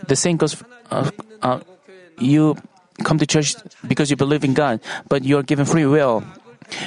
The 0.07 0.15
same 0.15 0.37
goes, 0.37 0.63
uh, 0.91 1.09
uh, 1.41 1.59
you 2.19 2.55
come 3.03 3.17
to 3.17 3.25
church 3.25 3.55
because 3.87 4.09
you 4.09 4.15
believe 4.15 4.43
in 4.43 4.53
God, 4.53 4.79
but 5.07 5.23
you 5.23 5.37
are 5.37 5.43
given 5.43 5.65
free 5.65 5.85
will. 5.85 6.23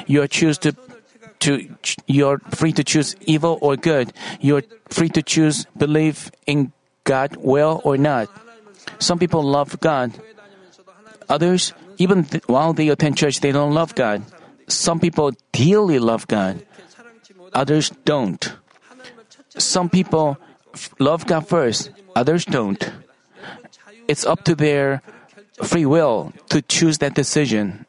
You 0.07 0.23
are 0.23 0.29
choose 0.29 0.59
to, 0.59 0.73
to 1.41 1.69
you 2.07 2.29
are 2.29 2.39
free 2.51 2.73
to 2.73 2.85
choose 2.85 3.17
evil 3.23 3.59
or 3.61 3.77
good. 3.77 4.13
You 4.41 4.59
are 4.59 4.65
free 4.89 5.09
to 5.11 5.23
choose 5.23 5.67
believe 5.77 6.31
in 6.47 6.73
God 7.05 7.37
well 7.39 7.81
or 7.85 7.97
not. 7.97 8.29
Some 8.99 9.19
people 9.19 9.43
love 9.43 9.79
God. 9.81 10.13
Others, 11.29 11.73
even 11.99 12.25
th- 12.25 12.43
while 12.49 12.73
they 12.73 12.89
attend 12.89 13.17
church, 13.17 13.41
they 13.41 13.53
don't 13.53 13.73
love 13.73 13.95
God. 13.95 14.23
Some 14.69 14.99
people 14.99 15.33
dearly 15.53 15.99
love 15.99 16.27
God. 16.27 16.67
Others 17.55 17.91
don't. 18.05 18.55
Some 19.57 19.89
people 19.89 20.39
f- 20.75 20.95
love 20.99 21.27
God 21.27 21.47
first. 21.47 21.91
Others 22.15 22.45
don't. 22.47 22.83
It's 24.09 24.27
up 24.27 24.45
to 24.45 24.55
their 24.55 25.03
free 25.63 25.87
will 25.87 26.33
to 26.51 26.63
choose 26.63 26.99
that 26.99 27.15
decision 27.15 27.87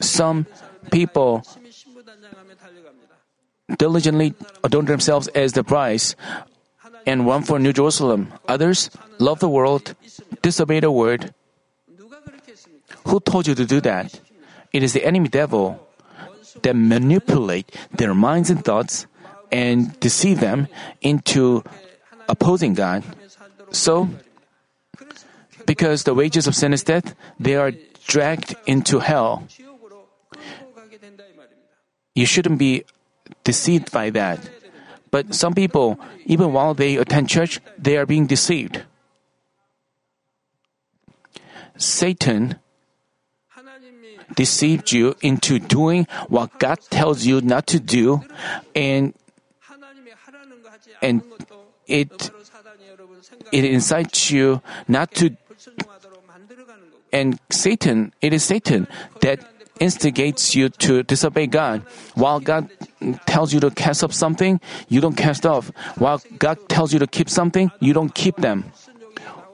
some 0.00 0.46
people 0.90 1.42
diligently 3.78 4.34
adorn 4.62 4.86
themselves 4.86 5.28
as 5.28 5.52
the 5.52 5.64
price 5.64 6.14
and 7.06 7.26
run 7.26 7.42
for 7.42 7.58
New 7.58 7.72
Jerusalem. 7.72 8.32
Others 8.48 8.90
love 9.18 9.40
the 9.40 9.48
world, 9.48 9.94
disobey 10.42 10.80
the 10.80 10.90
word. 10.90 11.34
Who 13.06 13.20
told 13.20 13.46
you 13.46 13.54
to 13.54 13.66
do 13.66 13.80
that? 13.82 14.20
It 14.72 14.82
is 14.82 14.92
the 14.92 15.04
enemy 15.04 15.28
devil 15.28 15.80
that 16.62 16.74
manipulate 16.74 17.70
their 17.92 18.14
minds 18.14 18.50
and 18.50 18.64
thoughts 18.64 19.06
and 19.52 19.98
deceive 20.00 20.40
them 20.40 20.68
into 21.00 21.62
opposing 22.28 22.74
God. 22.74 23.04
So, 23.70 24.08
because 25.66 26.04
the 26.04 26.14
wages 26.14 26.46
of 26.46 26.54
sin 26.54 26.72
is 26.72 26.82
death, 26.82 27.14
they 27.38 27.56
are 27.56 27.72
dragged 28.06 28.56
into 28.66 28.98
hell. 29.00 29.46
You 32.14 32.26
shouldn't 32.26 32.58
be 32.58 32.84
deceived 33.42 33.90
by 33.90 34.10
that. 34.10 34.38
But 35.10 35.34
some 35.34 35.54
people, 35.54 35.98
even 36.26 36.52
while 36.52 36.74
they 36.74 36.96
attend 36.96 37.28
church, 37.28 37.60
they 37.78 37.96
are 37.96 38.06
being 38.06 38.26
deceived. 38.26 38.82
Satan 41.76 42.56
deceived 44.34 44.92
you 44.92 45.14
into 45.22 45.58
doing 45.58 46.06
what 46.28 46.58
God 46.58 46.80
tells 46.90 47.26
you 47.26 47.40
not 47.40 47.66
to 47.68 47.78
do, 47.78 48.22
and 48.74 49.14
and 51.02 51.22
it 51.86 52.30
it 53.52 53.64
incites 53.64 54.30
you 54.30 54.62
not 54.88 55.14
to 55.14 55.36
and 57.12 57.38
Satan, 57.50 58.12
it 58.20 58.32
is 58.32 58.42
Satan 58.42 58.88
that 59.20 59.40
instigates 59.80 60.54
you 60.54 60.68
to 60.68 61.02
disobey 61.02 61.46
God. 61.46 61.82
While 62.14 62.40
God 62.40 62.70
tells 63.26 63.52
you 63.52 63.60
to 63.60 63.70
cast 63.70 64.02
up 64.02 64.12
something, 64.12 64.60
you 64.88 65.00
don't 65.00 65.16
cast 65.16 65.46
off. 65.46 65.70
While 65.96 66.22
God 66.38 66.58
tells 66.68 66.92
you 66.92 66.98
to 66.98 67.06
keep 67.06 67.28
something, 67.28 67.70
you 67.80 67.92
don't 67.92 68.14
keep 68.14 68.36
them. 68.36 68.64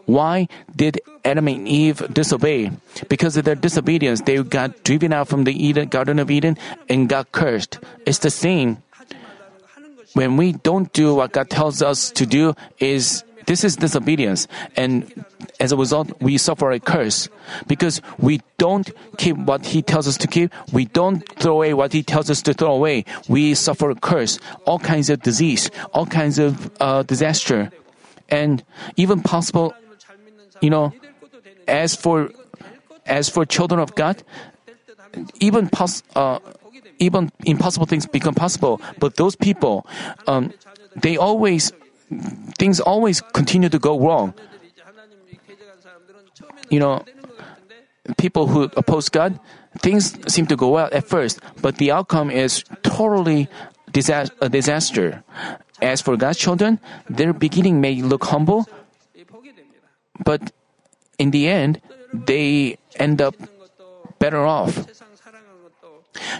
Why 0.06 0.48
did 0.74 1.00
Adam 1.24 1.48
and 1.48 1.68
Eve 1.68 2.02
disobey? 2.12 2.72
Because 3.08 3.36
of 3.36 3.44
their 3.44 3.54
disobedience, 3.54 4.22
they 4.22 4.42
got 4.42 4.82
driven 4.82 5.12
out 5.12 5.28
from 5.28 5.44
the 5.44 5.52
Eden, 5.52 5.88
Garden 5.88 6.18
of 6.18 6.30
Eden 6.30 6.58
and 6.88 7.08
got 7.08 7.30
cursed. 7.32 7.78
It's 8.06 8.18
the 8.18 8.30
same. 8.30 8.82
When 10.14 10.36
we 10.36 10.52
don't 10.52 10.92
do 10.92 11.14
what 11.14 11.32
God 11.32 11.48
tells 11.50 11.82
us 11.82 12.10
to 12.12 12.26
do, 12.26 12.54
is 12.80 13.22
this 13.50 13.64
is 13.64 13.74
disobedience, 13.74 14.46
and 14.76 15.10
as 15.58 15.72
a 15.72 15.76
result, 15.76 16.06
we 16.22 16.38
suffer 16.38 16.70
a 16.70 16.78
curse 16.78 17.28
because 17.66 18.00
we 18.16 18.38
don't 18.62 18.86
keep 19.18 19.34
what 19.36 19.66
He 19.66 19.82
tells 19.82 20.06
us 20.06 20.16
to 20.22 20.28
keep. 20.30 20.54
We 20.72 20.84
don't 20.84 21.26
throw 21.34 21.58
away 21.58 21.74
what 21.74 21.92
He 21.92 22.04
tells 22.04 22.30
us 22.30 22.42
to 22.46 22.54
throw 22.54 22.70
away. 22.70 23.04
We 23.26 23.58
suffer 23.58 23.90
a 23.90 23.96
curse, 23.98 24.38
all 24.66 24.78
kinds 24.78 25.10
of 25.10 25.26
disease, 25.26 25.68
all 25.90 26.06
kinds 26.06 26.38
of 26.38 26.70
uh, 26.78 27.02
disaster, 27.02 27.74
and 28.28 28.62
even 28.94 29.18
possible. 29.18 29.74
You 30.62 30.70
know, 30.70 30.94
as 31.66 31.96
for 31.96 32.30
as 33.02 33.28
for 33.28 33.42
children 33.44 33.80
of 33.80 33.96
God, 33.96 34.22
even 35.40 35.66
pos- 35.66 36.06
uh, 36.14 36.38
even 37.02 37.34
impossible 37.42 37.86
things 37.86 38.06
become 38.06 38.34
possible. 38.38 38.80
But 39.02 39.16
those 39.16 39.34
people, 39.34 39.90
um, 40.28 40.54
they 40.94 41.16
always 41.16 41.72
things 42.58 42.80
always 42.80 43.20
continue 43.32 43.68
to 43.68 43.78
go 43.78 43.98
wrong. 43.98 44.34
You 46.68 46.80
know, 46.80 47.04
people 48.16 48.46
who 48.46 48.70
oppose 48.76 49.08
God, 49.08 49.38
things 49.78 50.14
seem 50.32 50.46
to 50.46 50.56
go 50.56 50.70
well 50.70 50.88
at 50.92 51.06
first, 51.06 51.40
but 51.60 51.76
the 51.76 51.90
outcome 51.90 52.30
is 52.30 52.64
totally 52.82 53.48
disa- 53.92 54.30
a 54.40 54.48
disaster. 54.48 55.22
As 55.82 56.00
for 56.00 56.16
God's 56.16 56.38
children, 56.38 56.78
their 57.08 57.32
beginning 57.32 57.80
may 57.80 58.02
look 58.02 58.24
humble, 58.26 58.68
but 60.24 60.52
in 61.18 61.30
the 61.30 61.48
end, 61.48 61.80
they 62.12 62.76
end 62.96 63.22
up 63.22 63.34
better 64.18 64.44
off. 64.44 64.86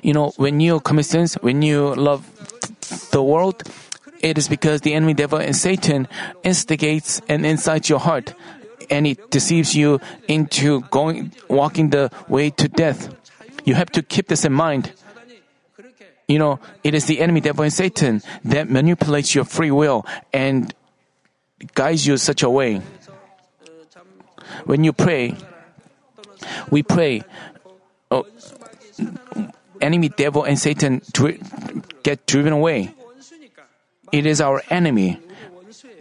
You 0.02 0.12
know, 0.12 0.32
when 0.36 0.60
you 0.60 0.80
commit 0.80 1.06
sins, 1.06 1.34
when 1.40 1.62
you 1.62 1.94
love 1.94 2.28
the 3.12 3.22
world, 3.22 3.62
it 4.20 4.36
is 4.36 4.48
because 4.48 4.82
the 4.82 4.94
enemy 4.94 5.14
devil 5.14 5.38
and 5.38 5.56
Satan 5.56 6.06
instigates 6.42 7.20
and 7.28 7.46
incites 7.46 7.88
your 7.88 8.00
heart, 8.00 8.34
and 8.90 9.06
it 9.06 9.30
deceives 9.30 9.74
you 9.74 10.00
into 10.28 10.82
going 10.90 11.32
walking 11.48 11.90
the 11.90 12.10
way 12.28 12.50
to 12.50 12.68
death. 12.68 13.08
You 13.64 13.74
have 13.74 13.90
to 13.92 14.02
keep 14.02 14.28
this 14.28 14.44
in 14.44 14.52
mind. 14.52 14.92
You 16.28 16.38
know, 16.38 16.60
it 16.84 16.94
is 16.94 17.06
the 17.06 17.20
enemy 17.20 17.40
devil 17.40 17.64
and 17.64 17.72
Satan 17.72 18.22
that 18.44 18.70
manipulates 18.70 19.34
your 19.34 19.44
free 19.44 19.70
will 19.70 20.06
and 20.32 20.72
guides 21.74 22.06
you 22.06 22.16
such 22.18 22.42
a 22.42 22.50
way. 22.50 22.82
When 24.64 24.84
you 24.84 24.92
pray, 24.92 25.34
we 26.70 26.82
pray, 26.82 27.22
oh, 28.10 28.26
enemy 29.80 30.08
devil 30.10 30.44
and 30.44 30.58
Satan 30.58 31.02
dri- 31.12 31.40
get 32.02 32.26
driven 32.26 32.52
away. 32.52 32.94
It 34.12 34.26
is 34.26 34.40
our 34.40 34.62
enemy. 34.71 35.21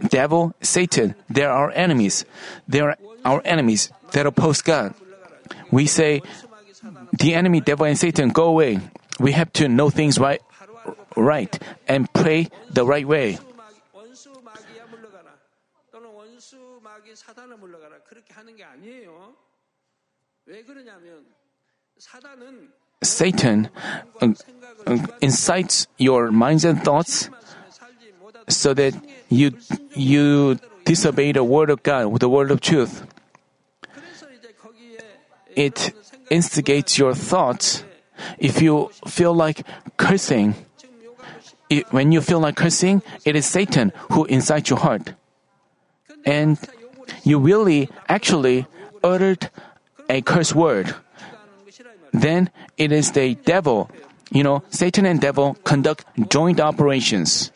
Devil, 0.08 0.54
Satan, 0.62 1.14
they're 1.28 1.50
our 1.50 1.70
enemies. 1.72 2.24
They're 2.66 2.96
our 3.24 3.42
enemies 3.44 3.90
that 4.12 4.26
oppose 4.26 4.62
God. 4.62 4.94
We 5.70 5.86
say, 5.86 6.22
the 7.12 7.34
enemy, 7.34 7.60
devil, 7.60 7.86
and 7.86 7.98
Satan, 7.98 8.30
go 8.30 8.44
away. 8.44 8.80
We 9.18 9.32
have 9.32 9.52
to 9.54 9.68
know 9.68 9.90
things 9.90 10.18
right, 10.18 10.40
right 11.16 11.52
and 11.86 12.12
pray 12.12 12.48
the 12.72 12.84
right 12.84 13.06
way. 13.06 13.38
Satan 23.02 23.70
uh, 24.20 24.28
uh, 24.86 24.98
incites 25.20 25.86
your 25.96 26.30
minds 26.30 26.64
and 26.64 26.82
thoughts 26.82 27.30
so 28.56 28.74
that 28.74 28.94
you, 29.28 29.52
you 29.94 30.58
disobey 30.84 31.32
the 31.32 31.44
word 31.44 31.70
of 31.70 31.82
God, 31.82 32.20
the 32.20 32.28
word 32.28 32.50
of 32.50 32.60
truth. 32.60 33.06
It 35.54 35.92
instigates 36.30 36.98
your 36.98 37.14
thoughts. 37.14 37.84
If 38.38 38.62
you 38.62 38.90
feel 39.06 39.34
like 39.34 39.66
cursing, 39.96 40.54
it, 41.68 41.92
when 41.92 42.12
you 42.12 42.20
feel 42.20 42.40
like 42.40 42.56
cursing, 42.56 43.02
it 43.24 43.36
is 43.36 43.46
Satan 43.46 43.92
who 44.12 44.24
incites 44.26 44.70
your 44.70 44.78
heart. 44.78 45.14
And 46.24 46.58
you 47.24 47.38
really, 47.38 47.88
actually 48.08 48.66
uttered 49.02 49.50
a 50.08 50.22
curse 50.22 50.54
word. 50.54 50.94
Then 52.12 52.50
it 52.76 52.92
is 52.92 53.12
the 53.12 53.34
devil. 53.34 53.90
You 54.30 54.42
know, 54.42 54.62
Satan 54.70 55.06
and 55.06 55.20
devil 55.20 55.54
conduct 55.64 56.04
joint 56.28 56.60
operations 56.60 57.50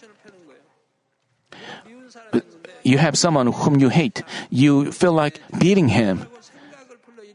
you 2.85 2.99
have 2.99 3.19
someone 3.19 3.49
whom 3.49 3.81
you 3.81 3.89
hate, 3.89 4.23
you 4.51 4.93
feel 4.93 5.13
like 5.13 5.41
beating 5.59 5.89
him. 5.89 6.27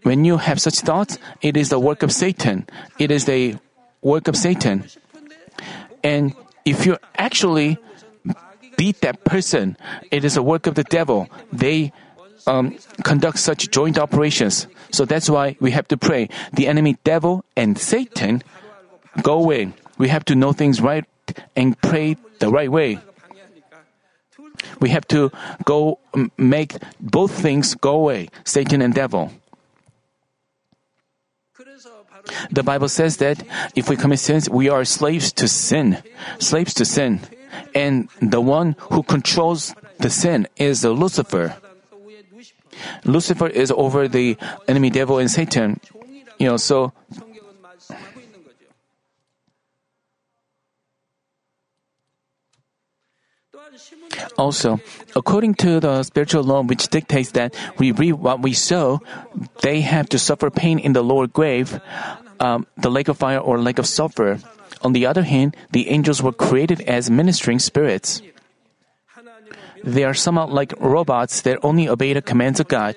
When 0.03 0.23
you 0.23 0.37
have 0.37 0.61
such 0.61 0.79
thoughts, 0.79 1.17
it 1.41 1.57
is 1.57 1.69
the 1.69 1.79
work 1.79 2.03
of 2.03 2.13
Satan. 2.13 2.65
It 2.97 3.11
is 3.11 3.25
the 3.25 3.57
work 4.01 4.29
of 4.29 4.37
Satan. 4.37 4.85
And 6.03 6.33
if 6.63 6.85
you 6.85 6.97
actually 7.17 7.77
beat 8.77 9.01
that 9.01 9.25
person, 9.25 9.75
it 10.11 10.23
is 10.23 10.37
a 10.37 10.43
work 10.43 10.67
of 10.67 10.75
the 10.75 10.85
devil. 10.85 11.27
They 11.51 11.91
um, 12.47 12.77
conduct 13.03 13.39
such 13.39 13.69
joint 13.71 13.99
operations. 13.99 14.67
So 14.91 15.03
that's 15.03 15.29
why 15.29 15.57
we 15.59 15.71
have 15.71 15.87
to 15.89 15.97
pray. 15.97 16.29
The 16.53 16.67
enemy 16.67 16.97
devil 17.03 17.43
and 17.57 17.77
Satan 17.77 18.41
go 19.21 19.33
away. 19.33 19.73
We 19.97 20.07
have 20.07 20.23
to 20.25 20.35
know 20.35 20.53
things 20.53 20.79
right 20.79 21.03
and 21.55 21.79
pray 21.81 22.15
the 22.39 22.49
right 22.49 22.71
way. 22.71 22.99
We 24.79 24.89
have 24.89 25.07
to 25.09 25.31
go 25.65 25.99
make 26.37 26.75
both 26.99 27.31
things 27.31 27.75
go 27.75 27.95
away, 27.95 28.29
Satan 28.43 28.81
and 28.81 28.93
devil. 28.93 29.31
The 32.51 32.63
Bible 32.63 32.89
says 32.89 33.17
that 33.17 33.43
if 33.75 33.89
we 33.89 33.95
commit 33.95 34.19
sins, 34.19 34.49
we 34.49 34.69
are 34.69 34.85
slaves 34.85 35.31
to 35.33 35.47
sin, 35.47 36.01
slaves 36.39 36.73
to 36.75 36.85
sin. 36.85 37.21
And 37.73 38.09
the 38.21 38.41
one 38.41 38.75
who 38.91 39.03
controls 39.03 39.73
the 39.99 40.09
sin 40.09 40.47
is 40.57 40.83
Lucifer. 40.83 41.55
Lucifer 43.03 43.47
is 43.47 43.71
over 43.71 44.07
the 44.07 44.37
enemy 44.67 44.89
devil 44.89 45.17
and 45.17 45.29
Satan. 45.29 45.79
You 46.37 46.47
know, 46.47 46.57
so 46.57 46.93
Also, 54.39 54.79
according 55.17 55.53
to 55.53 55.81
the 55.81 56.01
spiritual 56.03 56.43
law 56.43 56.63
which 56.63 56.87
dictates 56.87 57.31
that 57.35 57.53
we 57.77 57.91
reap 57.91 58.15
what 58.15 58.41
we 58.41 58.53
sow, 58.53 59.03
they 59.63 59.81
have 59.81 60.07
to 60.07 60.17
suffer 60.17 60.49
pain 60.49 60.79
in 60.79 60.93
the 60.93 61.03
lower 61.03 61.27
grave, 61.27 61.81
um, 62.39 62.65
the 62.77 62.89
lake 62.89 63.09
of 63.09 63.17
fire 63.17 63.37
or 63.37 63.59
lake 63.59 63.79
of 63.79 63.85
sulfur. 63.85 64.39
On 64.81 64.93
the 64.93 65.05
other 65.05 65.23
hand, 65.23 65.57
the 65.71 65.89
angels 65.89 66.23
were 66.23 66.31
created 66.31 66.79
as 66.87 67.11
ministering 67.11 67.59
spirits. 67.59 68.21
They 69.83 70.05
are 70.05 70.13
somewhat 70.13 70.51
like 70.51 70.73
robots 70.79 71.41
that 71.41 71.59
only 71.61 71.89
obey 71.89 72.13
the 72.13 72.21
commands 72.21 72.61
of 72.61 72.69
God. 72.69 72.95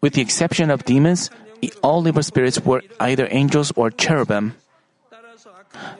With 0.00 0.14
the 0.14 0.22
exception 0.22 0.70
of 0.70 0.88
demons, 0.88 1.28
all 1.82 2.08
evil 2.08 2.22
spirits 2.22 2.64
were 2.64 2.80
either 2.98 3.28
angels 3.30 3.72
or 3.76 3.90
cherubim. 3.90 4.56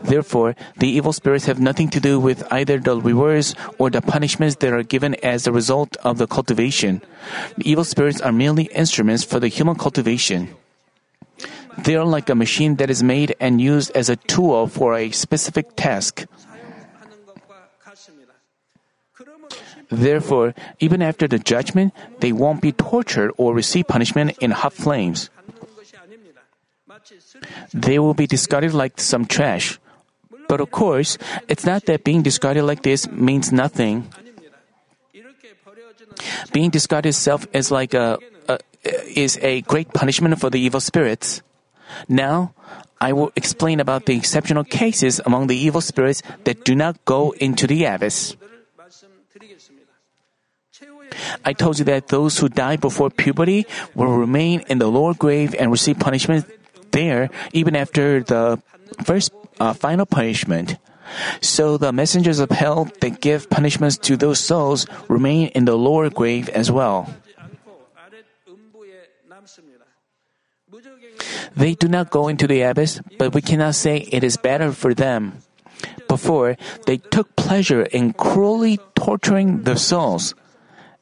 Therefore, 0.02 0.54
the 0.78 0.88
evil 0.88 1.12
spirits 1.12 1.46
have 1.46 1.60
nothing 1.60 1.88
to 1.90 2.00
do 2.00 2.18
with 2.18 2.46
either 2.52 2.78
the 2.78 3.00
rewards 3.00 3.54
or 3.78 3.90
the 3.90 4.02
punishments 4.02 4.56
that 4.56 4.72
are 4.72 4.82
given 4.82 5.14
as 5.22 5.46
a 5.46 5.52
result 5.52 5.96
of 6.02 6.18
the 6.18 6.26
cultivation. 6.26 7.02
The 7.56 7.70
evil 7.70 7.84
spirits 7.84 8.20
are 8.20 8.32
merely 8.32 8.64
instruments 8.74 9.24
for 9.24 9.40
the 9.40 9.48
human 9.48 9.76
cultivation. 9.76 10.54
They 11.78 11.94
are 11.94 12.04
like 12.04 12.28
a 12.28 12.34
machine 12.34 12.76
that 12.76 12.90
is 12.90 13.02
made 13.02 13.36
and 13.38 13.60
used 13.60 13.92
as 13.94 14.08
a 14.08 14.16
tool 14.16 14.66
for 14.66 14.94
a 14.96 15.10
specific 15.12 15.76
task. 15.76 16.26
Therefore, 19.90 20.54
even 20.80 21.00
after 21.00 21.26
the 21.26 21.38
judgment, 21.38 21.94
they 22.20 22.32
won't 22.32 22.60
be 22.60 22.72
tortured 22.72 23.32
or 23.36 23.54
receive 23.54 23.88
punishment 23.88 24.36
in 24.40 24.50
hot 24.50 24.74
flames 24.74 25.30
they 27.72 27.98
will 27.98 28.14
be 28.14 28.26
discarded 28.26 28.74
like 28.74 29.00
some 29.00 29.24
trash. 29.24 29.78
But 30.48 30.60
of 30.60 30.70
course, 30.70 31.18
it's 31.48 31.66
not 31.66 31.84
that 31.86 32.04
being 32.04 32.22
discarded 32.22 32.64
like 32.64 32.82
this 32.82 33.08
means 33.10 33.52
nothing. 33.52 34.08
Being 36.52 36.70
discarded 36.70 37.10
itself 37.10 37.46
is 37.52 37.70
like 37.70 37.94
a, 37.94 38.18
a 38.48 38.58
is 39.14 39.38
a 39.42 39.60
great 39.62 39.92
punishment 39.92 40.40
for 40.40 40.50
the 40.50 40.58
evil 40.58 40.80
spirits. 40.80 41.42
Now, 42.08 42.54
I 43.00 43.12
will 43.12 43.30
explain 43.36 43.78
about 43.78 44.06
the 44.06 44.16
exceptional 44.16 44.64
cases 44.64 45.20
among 45.24 45.46
the 45.46 45.56
evil 45.56 45.80
spirits 45.80 46.22
that 46.44 46.64
do 46.64 46.74
not 46.74 47.04
go 47.04 47.30
into 47.38 47.66
the 47.66 47.84
abyss. 47.84 48.34
I 51.44 51.52
told 51.52 51.78
you 51.78 51.84
that 51.86 52.08
those 52.08 52.38
who 52.38 52.48
die 52.48 52.76
before 52.76 53.10
puberty 53.10 53.66
will 53.94 54.16
remain 54.16 54.64
in 54.68 54.78
the 54.78 54.88
lower 54.88 55.14
grave 55.14 55.54
and 55.58 55.70
receive 55.70 55.98
punishment 55.98 56.46
there 56.92 57.30
even 57.52 57.76
after 57.76 58.22
the 58.22 58.60
first 59.04 59.32
uh, 59.60 59.72
final 59.72 60.06
punishment. 60.06 60.76
So 61.40 61.78
the 61.78 61.92
messengers 61.92 62.38
of 62.38 62.50
hell 62.50 62.90
that 63.00 63.20
give 63.20 63.48
punishments 63.48 63.96
to 64.08 64.16
those 64.16 64.40
souls 64.40 64.86
remain 65.08 65.48
in 65.48 65.64
the 65.64 65.76
lower 65.76 66.10
grave 66.10 66.48
as 66.50 66.70
well. 66.70 67.08
They 71.56 71.74
do 71.74 71.88
not 71.88 72.10
go 72.10 72.28
into 72.28 72.46
the 72.46 72.62
abyss, 72.62 73.00
but 73.18 73.34
we 73.34 73.42
cannot 73.42 73.74
say 73.74 74.06
it 74.12 74.22
is 74.22 74.36
better 74.36 74.70
for 74.72 74.94
them. 74.94 75.42
Before, 76.06 76.56
they 76.86 76.98
took 76.98 77.34
pleasure 77.36 77.82
in 77.82 78.12
cruelly 78.12 78.78
torturing 78.94 79.62
the 79.62 79.76
souls. 79.76 80.34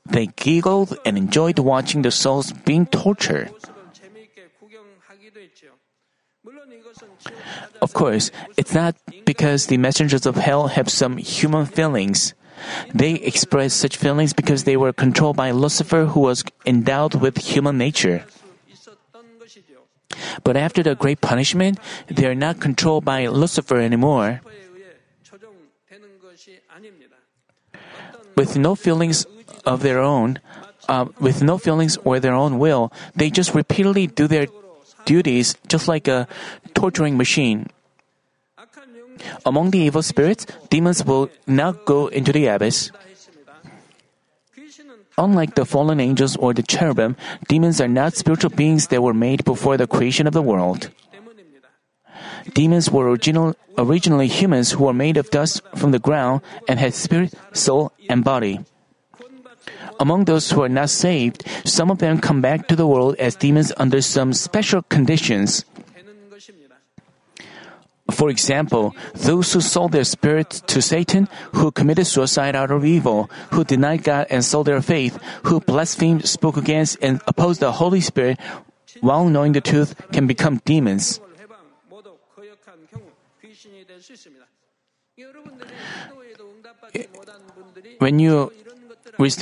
They 0.07 0.29
giggled 0.29 0.97
and 1.05 1.19
enjoyed 1.19 1.59
watching 1.59 2.03
the 2.03 2.11
souls 2.11 2.53
being 2.53 2.87
tortured. 2.87 3.51
Of 7.83 7.93
course, 7.93 8.31
it's 8.57 8.75
not 8.75 8.97
because 9.25 9.67
the 9.67 9.77
messengers 9.77 10.27
of 10.27 10.37
hell 10.37 10.69
have 10.69 10.89
some 10.89 11.17
human 11.17 11.67
feelings. 11.67 12.35
They 12.95 13.15
express 13.21 13.75
such 13.75 13.97
feelings 13.97 14.33
because 14.33 14.65
they 14.65 14.77
were 14.77 14.93
controlled 14.93 15.37
by 15.37 15.51
Lucifer, 15.51 16.07
who 16.07 16.21
was 16.21 16.45
endowed 16.65 17.15
with 17.15 17.39
human 17.39 17.77
nature. 17.79 18.25
But 20.45 20.57
after 20.57 20.83
the 20.83 20.95
great 20.95 21.21
punishment, 21.21 21.79
they 22.09 22.27
are 22.27 22.35
not 22.35 22.61
controlled 22.61 23.05
by 23.05 23.27
Lucifer 23.27 23.79
anymore. 23.79 24.41
With 28.37 28.57
no 28.57 28.75
feelings 28.75 29.27
of 29.65 29.83
their 29.83 29.99
own, 29.99 30.41
uh, 30.89 31.07
with 31.19 31.43
no 31.43 31.59
feelings 31.59 31.97
or 32.05 32.21
their 32.21 32.35
own 32.35 32.59
will, 32.59 32.93
they 33.15 33.31
just 33.31 33.55
repeatedly 33.55 34.07
do 34.07 34.27
their 34.29 34.47
duties 35.07 35.57
just 35.67 35.89
like 35.89 36.09
a 36.09 36.29
torturing 36.75 37.17
machine. 37.17 37.71
Among 39.47 39.71
the 39.71 39.79
evil 39.79 40.03
spirits, 40.03 40.45
demons 40.69 41.05
will 41.05 41.31
not 41.47 41.87
go 41.87 42.09
into 42.09 42.33
the 42.33 42.47
abyss. 42.47 42.91
Unlike 45.17 45.55
the 45.55 45.65
fallen 45.65 45.99
angels 45.99 46.37
or 46.37 46.53
the 46.53 46.63
cherubim, 46.63 47.17
demons 47.49 47.81
are 47.81 47.89
not 47.89 48.13
spiritual 48.13 48.51
beings 48.51 48.89
that 48.89 49.03
were 49.03 49.15
made 49.15 49.45
before 49.45 49.79
the 49.79 49.87
creation 49.87 50.27
of 50.27 50.35
the 50.35 50.43
world. 50.45 50.91
Demons 52.53 52.91
were 52.91 53.09
original, 53.09 53.57
originally 53.79 54.29
humans 54.29 54.73
who 54.73 54.85
were 54.85 54.93
made 54.93 55.17
of 55.17 55.31
dust 55.31 55.63
from 55.75 55.91
the 55.91 55.99
ground 55.99 56.43
and 56.69 56.79
had 56.79 56.93
spirit, 56.93 57.33
soul, 57.53 57.93
and 58.11 58.25
body. 58.25 58.61
Among 59.99 60.25
those 60.25 60.51
who 60.51 60.63
are 60.63 60.69
not 60.69 60.91
saved, 60.91 61.45
some 61.65 61.91
of 61.91 61.99
them 61.99 62.21
come 62.21 62.41
back 62.41 62.69
to 62.69 62.77
the 62.77 62.87
world 62.87 63.17
as 63.19 63.37
demons 63.37 63.73
under 63.77 64.01
some 64.01 64.33
special 64.33 64.83
conditions. 64.83 65.65
For 68.11 68.31
example, 68.31 68.95
those 69.15 69.53
who 69.53 69.61
sold 69.61 69.93
their 69.93 70.05
spirit 70.05 70.51
to 70.69 70.81
Satan, 70.81 71.29
who 71.53 71.71
committed 71.71 72.07
suicide 72.07 72.55
out 72.55 72.71
of 72.71 72.85
evil, 72.85 73.29
who 73.51 73.65
denied 73.65 74.05
God 74.05 74.27
and 74.31 74.45
sold 74.45 74.69
their 74.69 74.81
faith, 74.81 75.19
who 75.45 75.61
blasphemed, 75.61 76.27
spoke 76.27 76.57
against, 76.57 76.99
and 77.03 77.21
opposed 77.27 77.61
the 77.61 77.73
Holy 77.73 78.01
Spirit 78.01 78.39
while 79.01 79.29
knowing 79.29 79.53
the 79.53 79.61
truth, 79.61 79.95
can 80.13 80.27
become 80.27 80.63
demons. 80.65 81.21
When 87.99 88.19
you 88.19 88.53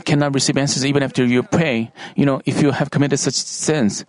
cannot 0.05 0.35
receive 0.35 0.57
answers 0.57 0.85
even 0.87 1.03
after 1.03 1.25
you 1.25 1.43
pray. 1.43 1.93
You 2.17 2.27
know, 2.27 2.43
if 2.47 2.63
you 2.63 2.71
have 2.71 2.91
committed 2.91 3.19
such 3.19 3.35
sins. 3.35 4.05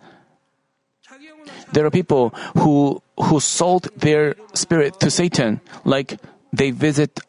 There 1.72 1.84
are 1.84 1.90
people 1.90 2.30
who 2.58 3.02
who 3.18 3.40
sold 3.40 3.88
their 3.96 4.36
spirit 4.54 5.00
to 5.00 5.10
Satan, 5.10 5.60
like 5.84 6.20
they 6.52 6.70
visit 6.70 7.20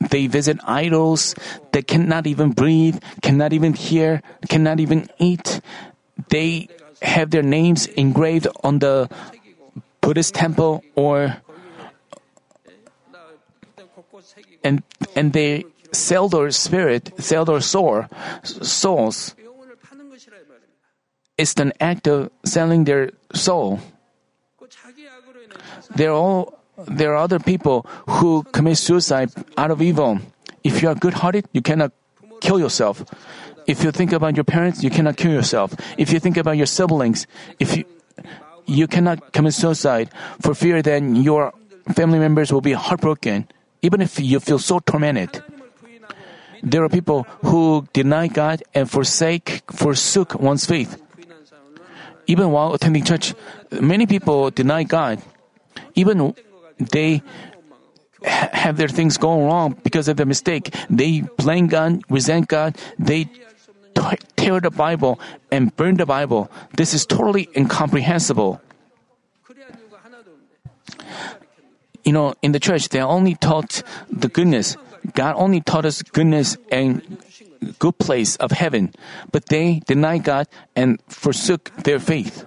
they 0.00 0.28
visit 0.28 0.58
idols, 0.62 1.34
they 1.72 1.82
cannot 1.82 2.26
even 2.26 2.52
breathe, 2.52 3.02
cannot 3.22 3.52
even 3.52 3.74
hear, 3.74 4.22
cannot 4.48 4.78
even 4.78 5.10
eat. 5.18 5.60
They 6.30 6.68
have 7.02 7.30
their 7.30 7.42
names 7.42 7.86
engraved 7.98 8.46
on 8.62 8.78
the 8.78 9.10
Buddhist 10.00 10.34
temple 10.34 10.82
or 10.94 11.36
and 14.62 14.82
and 15.16 15.32
they 15.32 15.64
sell 15.92 16.28
their 16.28 16.50
spirit, 16.50 17.12
sell 17.18 17.44
their 17.44 17.60
soul, 17.60 18.04
souls. 18.42 19.34
It's 21.36 21.54
an 21.54 21.72
act 21.80 22.08
of 22.08 22.30
selling 22.44 22.84
their 22.84 23.10
soul. 23.32 23.80
There 25.94 26.10
are, 26.10 26.14
all, 26.14 26.58
there 26.86 27.12
are 27.12 27.16
other 27.16 27.38
people 27.38 27.86
who 28.08 28.42
commit 28.52 28.78
suicide 28.78 29.30
out 29.56 29.70
of 29.70 29.80
evil. 29.80 30.18
If 30.64 30.82
you 30.82 30.88
are 30.88 30.94
good 30.94 31.14
hearted, 31.14 31.48
you 31.52 31.62
cannot 31.62 31.92
kill 32.40 32.58
yourself. 32.58 33.04
If 33.66 33.84
you 33.84 33.92
think 33.92 34.12
about 34.12 34.34
your 34.34 34.44
parents, 34.44 34.82
you 34.82 34.90
cannot 34.90 35.16
kill 35.16 35.32
yourself. 35.32 35.74
If 35.96 36.12
you 36.12 36.18
think 36.18 36.36
about 36.36 36.56
your 36.56 36.66
siblings, 36.66 37.26
if 37.58 37.76
you, 37.76 37.84
you 38.66 38.86
cannot 38.86 39.32
commit 39.32 39.54
suicide 39.54 40.10
for 40.40 40.54
fear 40.54 40.82
that 40.82 41.02
your 41.02 41.52
family 41.94 42.18
members 42.18 42.52
will 42.52 42.60
be 42.60 42.72
heartbroken, 42.72 43.46
even 43.82 44.00
if 44.00 44.18
you 44.18 44.40
feel 44.40 44.58
so 44.58 44.78
tormented 44.80 45.42
there 46.62 46.82
are 46.84 46.88
people 46.88 47.24
who 47.44 47.86
deny 47.92 48.26
God 48.28 48.62
and 48.74 48.90
forsake, 48.90 49.62
forsook 49.70 50.34
one's 50.34 50.66
faith. 50.66 51.00
Even 52.26 52.50
while 52.50 52.74
attending 52.74 53.04
church, 53.04 53.34
many 53.70 54.06
people 54.06 54.50
deny 54.50 54.82
God. 54.82 55.22
Even 55.94 56.34
they 56.78 57.22
have 58.24 58.76
their 58.76 58.88
things 58.88 59.16
go 59.16 59.46
wrong 59.46 59.76
because 59.82 60.08
of 60.08 60.16
their 60.16 60.26
mistake. 60.26 60.74
They 60.90 61.22
blame 61.36 61.68
God, 61.68 62.02
resent 62.10 62.48
God, 62.48 62.76
they 62.98 63.30
tear 64.36 64.60
the 64.60 64.70
Bible 64.70 65.18
and 65.50 65.74
burn 65.76 65.96
the 65.96 66.06
Bible. 66.06 66.50
This 66.76 66.94
is 66.94 67.06
totally 67.06 67.48
incomprehensible. 67.56 68.60
You 72.04 72.12
know, 72.12 72.34
in 72.40 72.52
the 72.52 72.60
church, 72.60 72.88
they 72.88 73.00
are 73.00 73.08
only 73.08 73.34
taught 73.34 73.82
the 74.10 74.28
goodness. 74.28 74.76
God 75.14 75.34
only 75.36 75.60
taught 75.60 75.84
us 75.84 76.02
goodness 76.02 76.56
and 76.70 77.02
good 77.78 77.98
place 77.98 78.36
of 78.36 78.52
heaven, 78.52 78.94
but 79.32 79.46
they 79.46 79.80
denied 79.86 80.24
God 80.24 80.48
and 80.76 81.00
forsook 81.08 81.72
their 81.84 81.98
faith. 81.98 82.44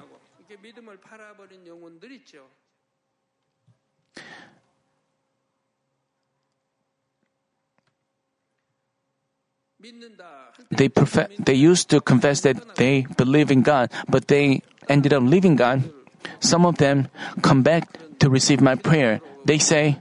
They, 10.70 10.90
prof- 10.90 11.28
they 11.40 11.54
used 11.56 11.90
to 11.90 12.02
confess 12.02 12.42
that 12.42 12.76
they 12.76 13.02
believe 13.18 13.52
in 13.52 13.62
God, 13.62 13.90
but 14.08 14.28
they 14.28 14.62
ended 14.88 15.14
up 15.14 15.24
leaving 15.24 15.56
God. 15.56 15.92
Some 16.40 16.66
of 16.66 16.78
them 16.78 17.08
come 17.42 17.64
back 17.64 17.90
to 18.20 18.30
receive 18.30 18.62
my 18.62 18.76
prayer. 18.76 19.22
They 19.46 19.58
say, 19.58 19.98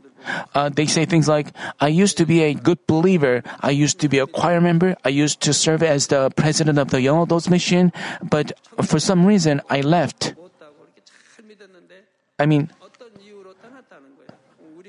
uh, 0.54 0.68
they 0.68 0.87
say 0.87 1.04
things 1.04 1.28
like, 1.28 1.52
I 1.80 1.88
used 1.88 2.16
to 2.18 2.26
be 2.26 2.42
a 2.42 2.54
good 2.54 2.87
believer, 2.87 3.42
I 3.61 3.70
used 3.70 4.00
to 4.00 4.09
be 4.09 4.18
a 4.18 4.26
choir 4.26 4.61
member, 4.61 4.96
I 5.04 5.09
used 5.11 5.40
to 5.42 5.52
serve 5.52 5.83
as 5.83 6.09
the 6.09 6.30
president 6.30 6.78
of 6.78 6.90
the 6.90 7.00
young 7.00 7.22
adults 7.22 7.48
mission, 7.48 7.92
but 8.22 8.52
for 8.85 8.98
some 8.98 9.26
reason 9.26 9.61
I 9.68 9.80
left. 9.80 10.35
I 12.38 12.46
mean, 12.46 12.70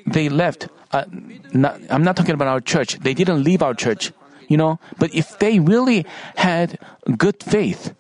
they 0.08 0.30
left. 0.30 0.68
Uh, 0.92 1.06
not, 1.54 1.80
I'm 1.90 2.04
not 2.04 2.16
talking 2.16 2.34
about 2.34 2.48
our 2.48 2.62
church. 2.62 3.00
They 3.00 3.14
didn't 3.14 3.44
leave 3.44 3.62
our 3.62 3.74
church, 3.74 4.12
you 4.48 4.58
know. 4.58 4.80
But 5.00 5.14
if 5.14 5.40
they 5.40 5.60
really 5.60 6.06
had 6.36 6.80
good 7.18 7.42
faith, 7.44 7.94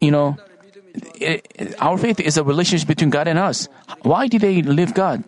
you 0.00 0.10
know, 0.10 0.36
our 1.78 1.98
faith 1.98 2.20
is 2.20 2.36
a 2.36 2.44
relationship 2.44 2.88
between 2.88 3.10
God 3.10 3.28
and 3.28 3.38
us. 3.38 3.68
Why 4.02 4.28
did 4.28 4.42
they 4.42 4.62
leave 4.62 4.94
God? 4.94 5.24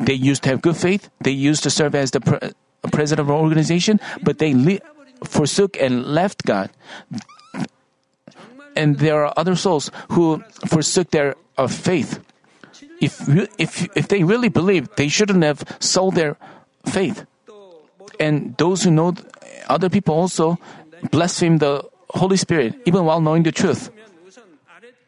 They 0.00 0.14
used 0.14 0.42
to 0.44 0.50
have 0.50 0.62
good 0.62 0.76
faith. 0.76 1.10
They 1.20 1.30
used 1.30 1.62
to 1.64 1.70
serve 1.70 1.94
as 1.94 2.10
the 2.10 2.20
pre- 2.20 2.52
president 2.90 3.28
of 3.28 3.30
our 3.30 3.40
organization, 3.40 4.00
but 4.22 4.38
they 4.38 4.54
le- 4.54 4.80
forsook 5.24 5.76
and 5.80 6.04
left 6.06 6.44
God. 6.44 6.70
And 8.76 8.98
there 8.98 9.24
are 9.24 9.32
other 9.36 9.54
souls 9.54 9.90
who 10.10 10.42
forsook 10.66 11.10
their 11.10 11.36
uh, 11.56 11.68
faith 11.68 12.18
if 13.00 13.28
if 13.58 13.88
if 13.96 14.08
they 14.08 14.24
really 14.24 14.48
believe, 14.48 14.88
they 14.96 15.08
shouldn't 15.08 15.42
have 15.42 15.64
sold 15.80 16.14
their 16.14 16.36
faith. 16.86 17.26
And 18.20 18.56
those 18.56 18.82
who 18.84 18.90
know 18.90 19.12
th- 19.12 19.26
other 19.68 19.90
people 19.90 20.14
also 20.14 20.58
blaspheme 21.10 21.58
the 21.58 21.82
Holy 22.10 22.36
Spirit 22.36 22.74
even 22.86 23.04
while 23.04 23.20
knowing 23.20 23.42
the 23.42 23.52
truth. 23.52 23.90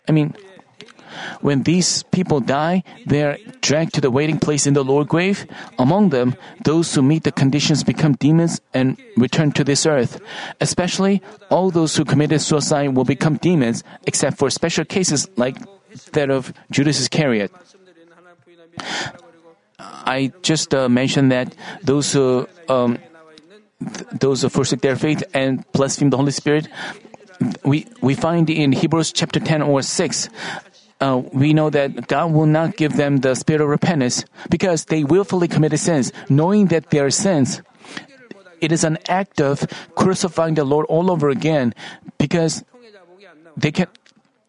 I 0.09 0.13
mean, 0.13 0.35
when 1.41 1.63
these 1.63 2.03
people 2.05 2.41
die, 2.41 2.83
they 3.07 3.23
are 3.23 3.39
dragged 3.61 3.95
to 3.95 4.01
the 4.01 4.11
waiting 4.11 4.39
place 4.39 4.67
in 4.67 4.75
the 4.75 4.85
lower 4.85 5.05
grave. 5.05 5.47
Among 5.79 6.11
them, 6.11 6.37
those 6.65 6.95
who 6.95 7.03
meet 7.03 7.25
the 7.25 7.33
conditions 7.33 7.85
become 7.85 8.15
demons 8.15 8.61
and 8.75 8.97
return 9.17 9.53
to 9.53 9.65
this 9.65 9.87
earth. 9.87 10.21
Especially, 10.61 11.23
all 11.51 11.71
those 11.71 11.97
who 11.97 12.05
committed 12.05 12.41
suicide 12.41 12.95
will 12.95 13.05
become 13.05 13.37
demons, 13.37 13.83
except 14.07 14.39
for 14.39 14.51
special 14.51 14.85
cases 14.85 15.29
like 15.37 15.57
that 16.13 16.31
of 16.31 16.53
Judas 16.71 17.01
Iscariot. 17.01 17.51
I 19.79 20.33
just 20.43 20.75
uh, 20.75 20.89
mentioned 20.89 21.33
that 21.33 21.55
those 21.83 22.13
who 22.13 22.49
um, 22.69 22.99
th- 23.81 24.07
those 24.13 24.43
who 24.43 24.49
forsake 24.49 24.81
their 24.81 24.97
faith 24.97 25.23
and 25.35 25.65
blaspheme 25.73 26.11
the 26.11 26.17
Holy 26.17 26.33
Spirit, 26.33 26.69
we, 27.65 27.87
we 28.01 28.15
find 28.15 28.49
in 28.51 28.73
Hebrews 28.73 29.13
chapter 29.13 29.41
10 29.41 29.63
or 29.63 29.83
6, 29.83 30.29
uh, 31.01 31.23
we 31.33 31.53
know 31.53 31.71
that 31.71 32.09
God 32.09 32.33
will 32.33 32.47
not 32.47 32.77
give 32.77 32.97
them 32.97 33.19
the 33.19 33.35
spirit 33.35 33.61
of 33.61 33.69
repentance 33.69 34.25
because 34.49 34.87
they 34.87 35.05
willfully 35.05 35.49
committed 35.49 35.79
sins, 35.79 36.13
knowing 36.29 36.67
that 36.69 36.91
their 36.91 37.11
sins. 37.11 37.63
It 38.61 38.73
is 38.73 38.85
an 38.85 38.99
act 39.09 39.41
of 39.41 39.67
crucifying 39.95 40.55
the 40.55 40.65
Lord 40.65 40.87
all 40.87 41.11
over 41.11 41.29
again 41.29 41.75
because 42.17 42.65
they 43.57 43.71
can 43.71 43.89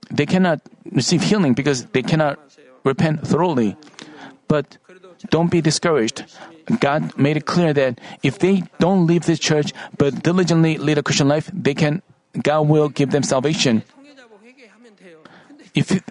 they 0.10 0.26
cannot 0.26 0.62
receive 0.92 1.22
healing 1.22 1.54
because 1.54 1.86
they 1.88 2.02
cannot 2.02 2.40
repent 2.86 3.28
thoroughly. 3.28 3.76
But 4.48 4.78
don't 5.30 5.52
be 5.52 5.60
discouraged. 5.60 6.24
God 6.80 7.18
made 7.18 7.36
it 7.36 7.46
clear 7.46 7.74
that 7.74 8.00
if 8.24 8.40
they 8.40 8.64
don't 8.80 9.08
leave 9.08 9.26
this 9.26 9.40
church 9.40 9.74
but 9.98 10.24
diligently 10.24 10.78
lead 10.78 10.98
a 10.98 11.04
Christian 11.04 11.28
life, 11.28 11.52
they 11.54 11.74
can 11.74 12.02
God 12.42 12.68
will 12.68 12.90
give 12.90 13.12
them 13.12 13.24
salvation. 13.24 13.84
If 15.74 16.02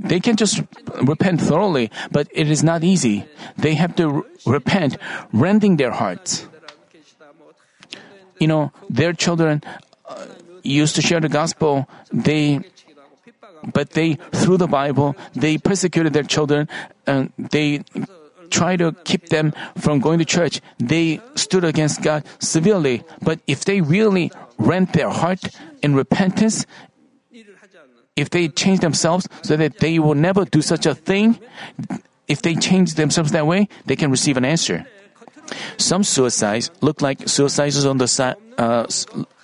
they 0.00 0.20
can 0.20 0.36
just 0.36 0.62
repent 1.02 1.40
thoroughly, 1.40 1.90
but 2.10 2.28
it 2.32 2.50
is 2.50 2.64
not 2.64 2.82
easy. 2.82 3.26
They 3.56 3.74
have 3.74 3.94
to 3.96 4.08
re- 4.08 4.22
repent, 4.46 4.96
rending 5.32 5.76
their 5.76 5.90
hearts. 5.90 6.46
You 8.38 8.46
know, 8.46 8.72
their 8.88 9.12
children 9.12 9.62
uh, 10.06 10.26
used 10.62 10.94
to 10.96 11.02
share 11.02 11.20
the 11.20 11.28
gospel. 11.28 11.88
They, 12.12 12.60
but 13.72 13.90
they 13.90 14.14
through 14.32 14.58
the 14.58 14.68
Bible, 14.68 15.16
they 15.34 15.58
persecuted 15.58 16.12
their 16.12 16.22
children, 16.22 16.68
and 17.06 17.32
they 17.36 17.84
try 18.50 18.76
to 18.76 18.92
keep 19.04 19.28
them 19.28 19.52
from 19.76 20.00
going 20.00 20.18
to 20.18 20.24
church. 20.24 20.60
They 20.78 21.20
stood 21.34 21.64
against 21.64 22.02
God 22.02 22.24
severely. 22.38 23.04
But 23.22 23.40
if 23.46 23.64
they 23.64 23.80
really 23.80 24.30
rent 24.58 24.92
their 24.92 25.10
heart 25.10 25.40
in 25.82 25.94
repentance, 25.94 26.66
if 28.16 28.30
they 28.30 28.48
change 28.48 28.80
themselves 28.80 29.28
so 29.42 29.56
that 29.56 29.78
they 29.78 29.98
will 29.98 30.14
never 30.14 30.44
do 30.44 30.60
such 30.60 30.86
a 30.86 30.94
thing, 30.94 31.38
if 32.26 32.42
they 32.42 32.54
change 32.54 32.94
themselves 32.94 33.32
that 33.32 33.46
way, 33.46 33.68
they 33.86 33.96
can 33.96 34.10
receive 34.10 34.36
an 34.36 34.44
answer. 34.44 34.84
Some 35.78 36.04
suicides 36.04 36.70
look 36.80 37.00
like 37.00 37.28
suicides 37.28 37.84
on 37.86 37.98
the 37.98 38.08
side. 38.08 38.36
Uh, 38.58 38.86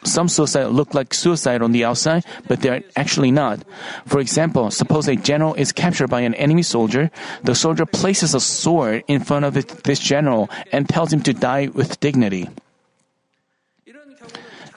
some 0.06 0.28
suicide 0.28 0.66
look 0.68 0.94
like 0.94 1.14
suicide 1.14 1.62
on 1.62 1.72
the 1.72 1.84
outside, 1.84 2.24
but 2.46 2.60
they're 2.60 2.82
actually 2.96 3.30
not. 3.30 3.60
For 4.06 4.20
example, 4.20 4.70
suppose 4.70 5.08
a 5.08 5.16
general 5.16 5.54
is 5.54 5.72
captured 5.72 6.08
by 6.08 6.20
an 6.20 6.34
enemy 6.34 6.62
soldier. 6.62 7.10
The 7.42 7.54
soldier 7.54 7.86
places 7.86 8.34
a 8.34 8.40
sword 8.40 9.04
in 9.08 9.20
front 9.24 9.44
of 9.44 9.54
this 9.82 9.98
general 9.98 10.50
and 10.72 10.88
tells 10.88 11.12
him 11.12 11.22
to 11.22 11.32
die 11.32 11.68
with 11.68 12.00
dignity. 12.00 12.48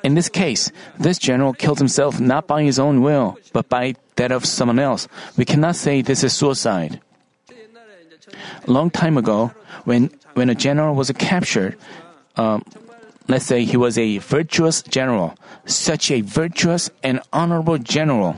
In 0.03 0.13
this 0.15 0.29
case, 0.29 0.71
this 0.97 1.17
general 1.17 1.53
killed 1.53 1.79
himself 1.79 2.19
not 2.19 2.47
by 2.47 2.63
his 2.63 2.79
own 2.79 3.01
will, 3.01 3.37
but 3.51 3.67
by 3.67 3.95
that 4.15 4.31
of 4.31 4.45
someone 4.45 4.79
else. 4.79 5.07
We 5.35 5.45
cannot 5.45 5.75
say 5.75 6.01
this 6.01 6.23
is 6.23 6.33
suicide. 6.33 7.01
Long 8.67 8.89
time 8.89 9.17
ago, 9.17 9.51
when, 9.85 10.11
when 10.33 10.49
a 10.49 10.55
general 10.55 10.95
was 10.95 11.11
captured, 11.11 11.77
um, 12.35 12.63
let's 13.27 13.45
say 13.45 13.63
he 13.63 13.77
was 13.77 13.97
a 13.97 14.17
virtuous 14.19 14.81
general, 14.81 15.35
such 15.65 16.11
a 16.11 16.21
virtuous 16.21 16.89
and 17.03 17.19
honorable 17.31 17.77
general, 17.77 18.37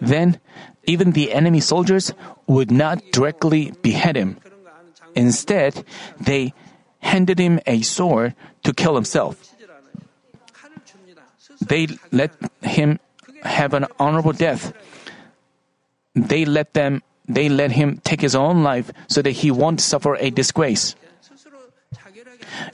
then 0.00 0.40
even 0.84 1.12
the 1.12 1.32
enemy 1.32 1.60
soldiers 1.60 2.12
would 2.46 2.70
not 2.70 3.02
directly 3.12 3.72
behead 3.82 4.16
him. 4.16 4.38
Instead, 5.14 5.84
they 6.20 6.52
handed 7.00 7.38
him 7.38 7.60
a 7.66 7.80
sword 7.82 8.34
to 8.64 8.72
kill 8.72 8.94
himself. 8.94 9.54
They 11.60 11.88
let 12.12 12.32
him 12.62 13.00
have 13.42 13.72
an 13.74 13.86
honorable 13.98 14.32
death. 14.32 14.72
They 16.14 16.44
let 16.44 16.74
them 16.74 17.02
they 17.28 17.48
let 17.48 17.72
him 17.72 17.98
take 18.04 18.20
his 18.20 18.34
own 18.34 18.62
life 18.62 18.90
so 19.08 19.22
that 19.22 19.42
he 19.42 19.50
won't 19.50 19.80
suffer 19.80 20.16
a 20.16 20.30
disgrace. 20.30 20.94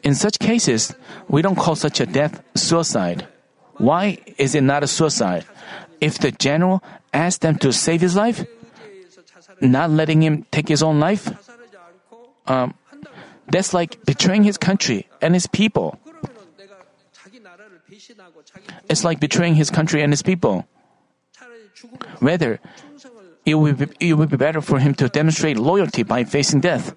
In 0.03 0.15
such 0.15 0.39
cases, 0.39 0.95
we 1.29 1.43
don't 1.43 1.57
call 1.57 1.75
such 1.75 2.01
a 2.01 2.07
death 2.07 2.43
suicide. 2.55 3.27
Why 3.79 4.19
is 4.39 4.55
it 4.55 4.63
not 4.63 4.83
a 4.83 4.87
suicide? 4.87 5.45
If 6.01 6.19
the 6.19 6.33
general 6.33 6.83
asked 7.13 7.41
them 7.41 7.57
to 7.59 7.73
save 7.73 8.01
his 8.01 8.17
life, 8.17 8.45
not 9.61 9.91
letting 9.91 10.23
him 10.23 10.45
take 10.51 10.69
his 10.69 10.83
own 10.83 11.01
life, 11.01 11.31
um, 12.47 12.75
that's 13.49 13.73
like 13.73 14.05
betraying 14.05 14.45
his 14.45 14.59
country 14.59 15.07
and 15.21 15.35
his 15.35 15.47
people. 15.47 15.99
It's 18.89 19.05
like 19.05 19.21
betraying 19.21 19.55
his 19.55 19.71
country 19.71 20.03
and 20.03 20.13
his 20.13 20.23
people. 20.23 20.67
Rather, 22.21 22.61
it 23.45 23.55
would, 23.55 23.79
be, 23.79 24.09
it 24.09 24.15
would 24.15 24.31
be 24.31 24.37
better 24.37 24.61
for 24.61 24.79
him 24.79 24.95
to 24.95 25.09
demonstrate 25.09 25.57
loyalty 25.57 26.03
by 26.03 26.25
facing 26.25 26.61
death. 26.61 26.95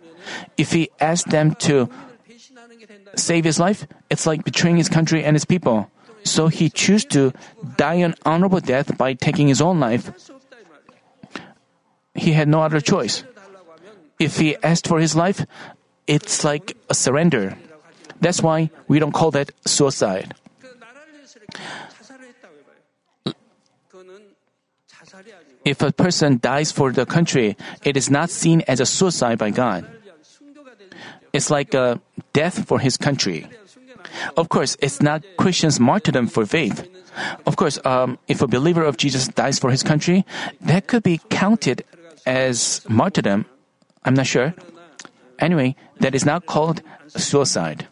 If 0.58 0.71
he 0.71 0.89
asked 0.99 1.29
them 1.29 1.55
to 1.65 1.89
save 3.15 3.45
his 3.45 3.60
life, 3.60 3.88
it's 4.10 4.25
like 4.25 4.43
betraying 4.43 4.77
his 4.77 4.89
country 4.89 5.23
and 5.23 5.36
his 5.36 5.45
people. 5.45 5.89
So 6.23 6.47
he 6.47 6.69
chose 6.69 7.05
to 7.13 7.34
die 7.77 8.01
an 8.01 8.15
honorable 8.25 8.60
death 8.60 8.97
by 8.97 9.13
taking 9.13 9.47
his 9.47 9.62
own 9.62 9.79
life. 9.79 10.12
He 12.13 12.34
had 12.34 12.47
no 12.47 12.62
other 12.62 12.79
choice. 12.79 13.23
If 14.19 14.38
he 14.38 14.55
asked 14.63 14.88
for 14.88 14.99
his 14.99 15.15
life, 15.15 15.45
it's 16.08 16.43
like 16.43 16.77
a 16.89 16.93
surrender. 16.93 17.58
That's 18.21 18.41
why 18.41 18.69
we 18.88 18.99
don't 18.99 19.12
call 19.12 19.31
that 19.31 19.51
suicide. 19.65 20.34
If 25.65 25.82
a 25.82 25.91
person 25.91 26.38
dies 26.41 26.71
for 26.71 26.91
the 26.93 27.06
country, 27.06 27.58
it 27.84 27.97
is 27.97 28.10
not 28.10 28.30
seen 28.30 28.62
as 28.67 28.80
a 28.80 28.86
suicide 28.86 29.38
by 29.38 29.49
God. 29.49 29.86
It's 31.34 31.49
like 31.49 31.73
a 31.73 31.99
death 32.34 32.67
for 32.67 32.80
his 32.80 32.95
country. 32.95 33.49
Of 34.38 34.49
course, 34.49 34.78
it's 34.80 35.01
not 35.01 35.25
Christians' 35.38 35.80
martyrdom 35.80 36.28
for 36.28 36.45
faith. 36.45 36.88
Of 37.45 37.56
course, 37.56 37.80
um, 37.84 38.19
if 38.28 38.41
a 38.41 38.47
believer 38.47 38.84
of 38.84 38.97
Jesus 38.97 39.28
dies 39.28 39.58
for 39.60 39.71
his 39.71 39.84
country, 39.84 40.25
that 40.62 40.88
could 40.88 41.04
be 41.04 41.19
counted 41.30 41.84
as 42.25 42.86
martyrdom. 42.88 43.45
I'm 44.04 44.13
not 44.13 44.28
sure. 44.28 44.54
Anyway, 45.39 45.75
that 45.99 46.15
is 46.15 46.25
not 46.25 46.45
called 46.45 46.82
suicide. 47.08 47.88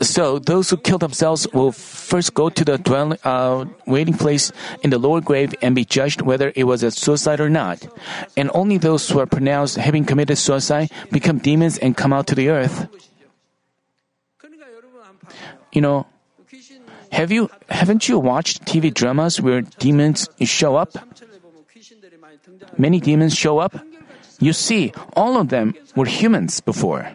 So 0.00 0.38
those 0.38 0.70
who 0.70 0.76
kill 0.76 0.98
themselves 0.98 1.46
will 1.52 1.72
first 1.72 2.34
go 2.34 2.48
to 2.50 2.64
the 2.64 2.78
dwelling, 2.78 3.18
uh, 3.24 3.64
waiting 3.86 4.14
place 4.14 4.52
in 4.82 4.90
the 4.90 4.98
lower 4.98 5.20
grave 5.20 5.54
and 5.60 5.74
be 5.74 5.84
judged 5.84 6.22
whether 6.22 6.52
it 6.54 6.64
was 6.64 6.82
a 6.82 6.90
suicide 6.90 7.40
or 7.40 7.50
not. 7.50 7.86
And 8.36 8.50
only 8.54 8.78
those 8.78 9.08
who 9.08 9.18
are 9.18 9.26
pronounced 9.26 9.76
having 9.76 10.04
committed 10.04 10.38
suicide 10.38 10.90
become 11.10 11.38
demons 11.38 11.78
and 11.78 11.96
come 11.96 12.12
out 12.12 12.26
to 12.28 12.34
the 12.34 12.48
earth. 12.48 12.88
You 15.72 15.80
know, 15.80 16.06
have 17.12 17.32
you 17.32 17.50
haven't 17.68 18.08
you 18.08 18.18
watched 18.18 18.64
TV 18.64 18.92
dramas 18.92 19.40
where 19.40 19.62
demons 19.62 20.28
show 20.42 20.76
up? 20.76 20.96
Many 22.76 23.00
demons 23.00 23.34
show 23.34 23.58
up. 23.58 23.74
You 24.38 24.52
see, 24.52 24.92
all 25.14 25.36
of 25.36 25.48
them 25.48 25.74
were 25.96 26.06
humans 26.06 26.60
before. 26.60 27.10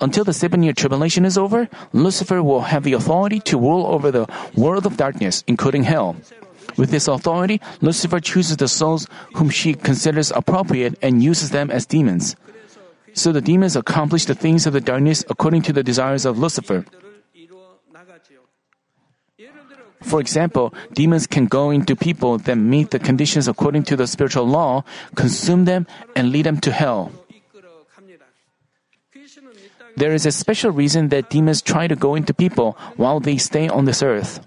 Until 0.00 0.24
the 0.24 0.32
seven 0.32 0.62
year 0.62 0.72
tribulation 0.72 1.24
is 1.24 1.38
over, 1.38 1.68
Lucifer 1.92 2.42
will 2.42 2.62
have 2.62 2.84
the 2.84 2.92
authority 2.94 3.40
to 3.40 3.58
rule 3.58 3.86
over 3.86 4.10
the 4.10 4.26
world 4.54 4.86
of 4.86 4.96
darkness, 4.96 5.44
including 5.46 5.84
hell. 5.84 6.16
With 6.76 6.90
this 6.90 7.08
authority, 7.08 7.60
Lucifer 7.80 8.20
chooses 8.20 8.56
the 8.56 8.68
souls 8.68 9.06
whom 9.34 9.50
she 9.50 9.74
considers 9.74 10.30
appropriate 10.30 10.98
and 11.02 11.22
uses 11.22 11.50
them 11.50 11.70
as 11.70 11.86
demons. 11.86 12.36
So 13.12 13.32
the 13.32 13.40
demons 13.40 13.76
accomplish 13.76 14.24
the 14.26 14.34
things 14.34 14.66
of 14.66 14.72
the 14.72 14.80
darkness 14.80 15.24
according 15.28 15.62
to 15.62 15.72
the 15.72 15.82
desires 15.82 16.24
of 16.24 16.38
Lucifer. 16.38 16.84
For 20.02 20.20
example, 20.20 20.72
demons 20.94 21.26
can 21.26 21.46
go 21.46 21.70
into 21.70 21.94
people 21.94 22.38
that 22.38 22.56
meet 22.56 22.90
the 22.90 22.98
conditions 22.98 23.48
according 23.48 23.84
to 23.84 23.96
the 23.96 24.06
spiritual 24.06 24.46
law, 24.46 24.84
consume 25.14 25.66
them, 25.66 25.86
and 26.16 26.32
lead 26.32 26.46
them 26.46 26.58
to 26.60 26.72
hell. 26.72 27.12
There 30.00 30.16
is 30.16 30.24
a 30.24 30.32
special 30.32 30.72
reason 30.72 31.12
that 31.12 31.28
demons 31.28 31.60
try 31.60 31.84
to 31.84 31.94
go 31.94 32.16
into 32.16 32.32
people 32.32 32.72
while 32.96 33.20
they 33.20 33.36
stay 33.36 33.68
on 33.68 33.84
this 33.84 34.02
earth. 34.02 34.40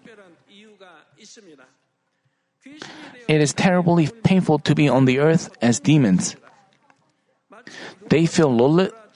It 3.29 3.39
is 3.39 3.53
terribly 3.53 4.09
painful 4.25 4.65
to 4.65 4.73
be 4.73 4.89
on 4.89 5.05
the 5.05 5.19
earth 5.19 5.53
as 5.61 5.79
demons. 5.79 6.35
They 8.09 8.25
feel 8.25 8.49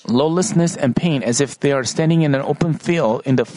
lawlessness 0.05 0.77
and 0.77 0.95
pain 0.95 1.23
as 1.23 1.41
if 1.41 1.59
they 1.59 1.71
are 1.71 1.83
standing 1.83 2.21
in 2.21 2.35
an 2.35 2.45
open 2.45 2.77
field 2.77 3.23
in 3.25 3.35
the 3.35 3.49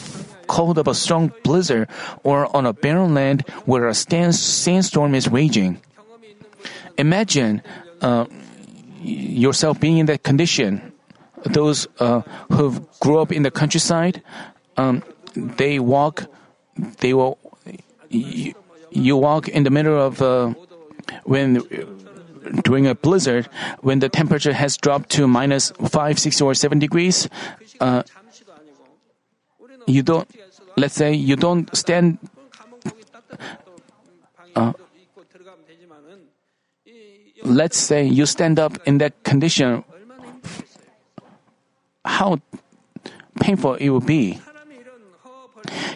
cold 0.48 0.78
of 0.78 0.88
a 0.88 0.94
strong 0.94 1.32
blizzard 1.44 1.86
or 2.24 2.48
on 2.56 2.64
a 2.64 2.72
barren 2.72 3.12
land 3.12 3.44
where 3.68 3.88
a 3.88 3.94
sandstorm 3.94 5.14
is 5.14 5.28
raging. 5.28 5.78
Imagine 6.96 7.60
uh, 8.00 8.24
yourself 9.04 9.78
being 9.78 9.98
in 9.98 10.06
that 10.06 10.22
condition. 10.24 10.89
Those 11.44 11.88
uh, 11.98 12.20
who 12.52 12.86
grew 13.00 13.18
up 13.18 13.32
in 13.32 13.42
the 13.42 13.50
countryside, 13.50 14.22
um, 14.76 15.02
they 15.34 15.78
walk, 15.78 16.26
they 17.00 17.14
will, 17.14 17.38
you, 18.08 18.54
you, 18.90 19.16
walk 19.16 19.48
in 19.48 19.64
the 19.64 19.70
middle 19.70 19.98
of 19.98 20.20
uh, 20.20 20.52
when 21.24 21.62
during 22.62 22.86
a 22.86 22.94
blizzard, 22.94 23.48
when 23.80 24.00
the 24.00 24.08
temperature 24.08 24.52
has 24.52 24.76
dropped 24.76 25.10
to 25.10 25.26
minus 25.26 25.70
five, 25.88 26.18
six, 26.18 26.40
or 26.40 26.54
seven 26.54 26.78
degrees, 26.78 27.28
uh, 27.80 28.02
you 29.86 30.02
don't, 30.02 30.28
let's 30.76 30.94
say 30.94 31.12
you 31.12 31.36
don't 31.36 31.74
stand, 31.76 32.18
uh, 34.56 34.72
let's 37.44 37.78
say 37.78 38.04
you 38.04 38.26
stand 38.26 38.58
up 38.58 38.76
in 38.86 38.98
that 38.98 39.22
condition, 39.24 39.84
how 42.04 42.38
painful 43.40 43.74
it 43.74 43.90
would 43.90 44.06
be. 44.06 44.40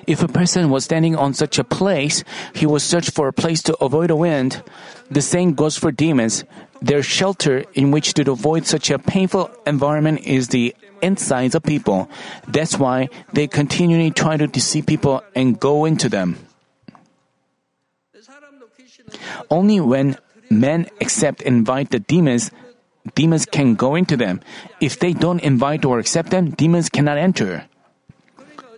If 0.06 0.22
a 0.22 0.28
person 0.28 0.68
was 0.68 0.84
standing 0.84 1.16
on 1.16 1.32
such 1.32 1.58
a 1.58 1.64
place, 1.64 2.24
he 2.54 2.66
would 2.66 2.82
search 2.82 3.10
for 3.10 3.28
a 3.28 3.32
place 3.32 3.62
to 3.62 3.76
avoid 3.82 4.10
the 4.10 4.16
wind. 4.16 4.62
The 5.10 5.22
same 5.22 5.54
goes 5.54 5.78
for 5.78 5.90
demons. 5.90 6.44
Their 6.82 7.02
shelter 7.02 7.64
in 7.72 7.90
which 7.90 8.12
to 8.14 8.30
avoid 8.30 8.66
such 8.66 8.90
a 8.90 8.98
painful 8.98 9.50
environment 9.66 10.20
is 10.20 10.48
the 10.48 10.74
insides 11.00 11.54
of 11.54 11.62
people. 11.62 12.10
That's 12.46 12.78
why 12.78 13.08
they 13.32 13.46
continually 13.46 14.10
try 14.10 14.36
to 14.36 14.46
deceive 14.46 14.84
people 14.86 15.22
and 15.34 15.58
go 15.58 15.86
into 15.86 16.08
them. 16.08 16.36
Only 19.50 19.80
when 19.80 20.16
men 20.50 20.88
accept 21.00 21.40
and 21.42 21.56
invite 21.56 21.90
the 21.90 22.00
demons, 22.00 22.50
demons 23.14 23.44
can 23.44 23.74
go 23.74 23.94
into 23.94 24.16
them. 24.16 24.40
If 24.80 24.98
they 24.98 25.12
don't 25.12 25.40
invite 25.40 25.84
or 25.84 25.98
accept 25.98 26.30
them, 26.30 26.50
demons 26.50 26.88
cannot 26.88 27.18
enter. 27.18 27.66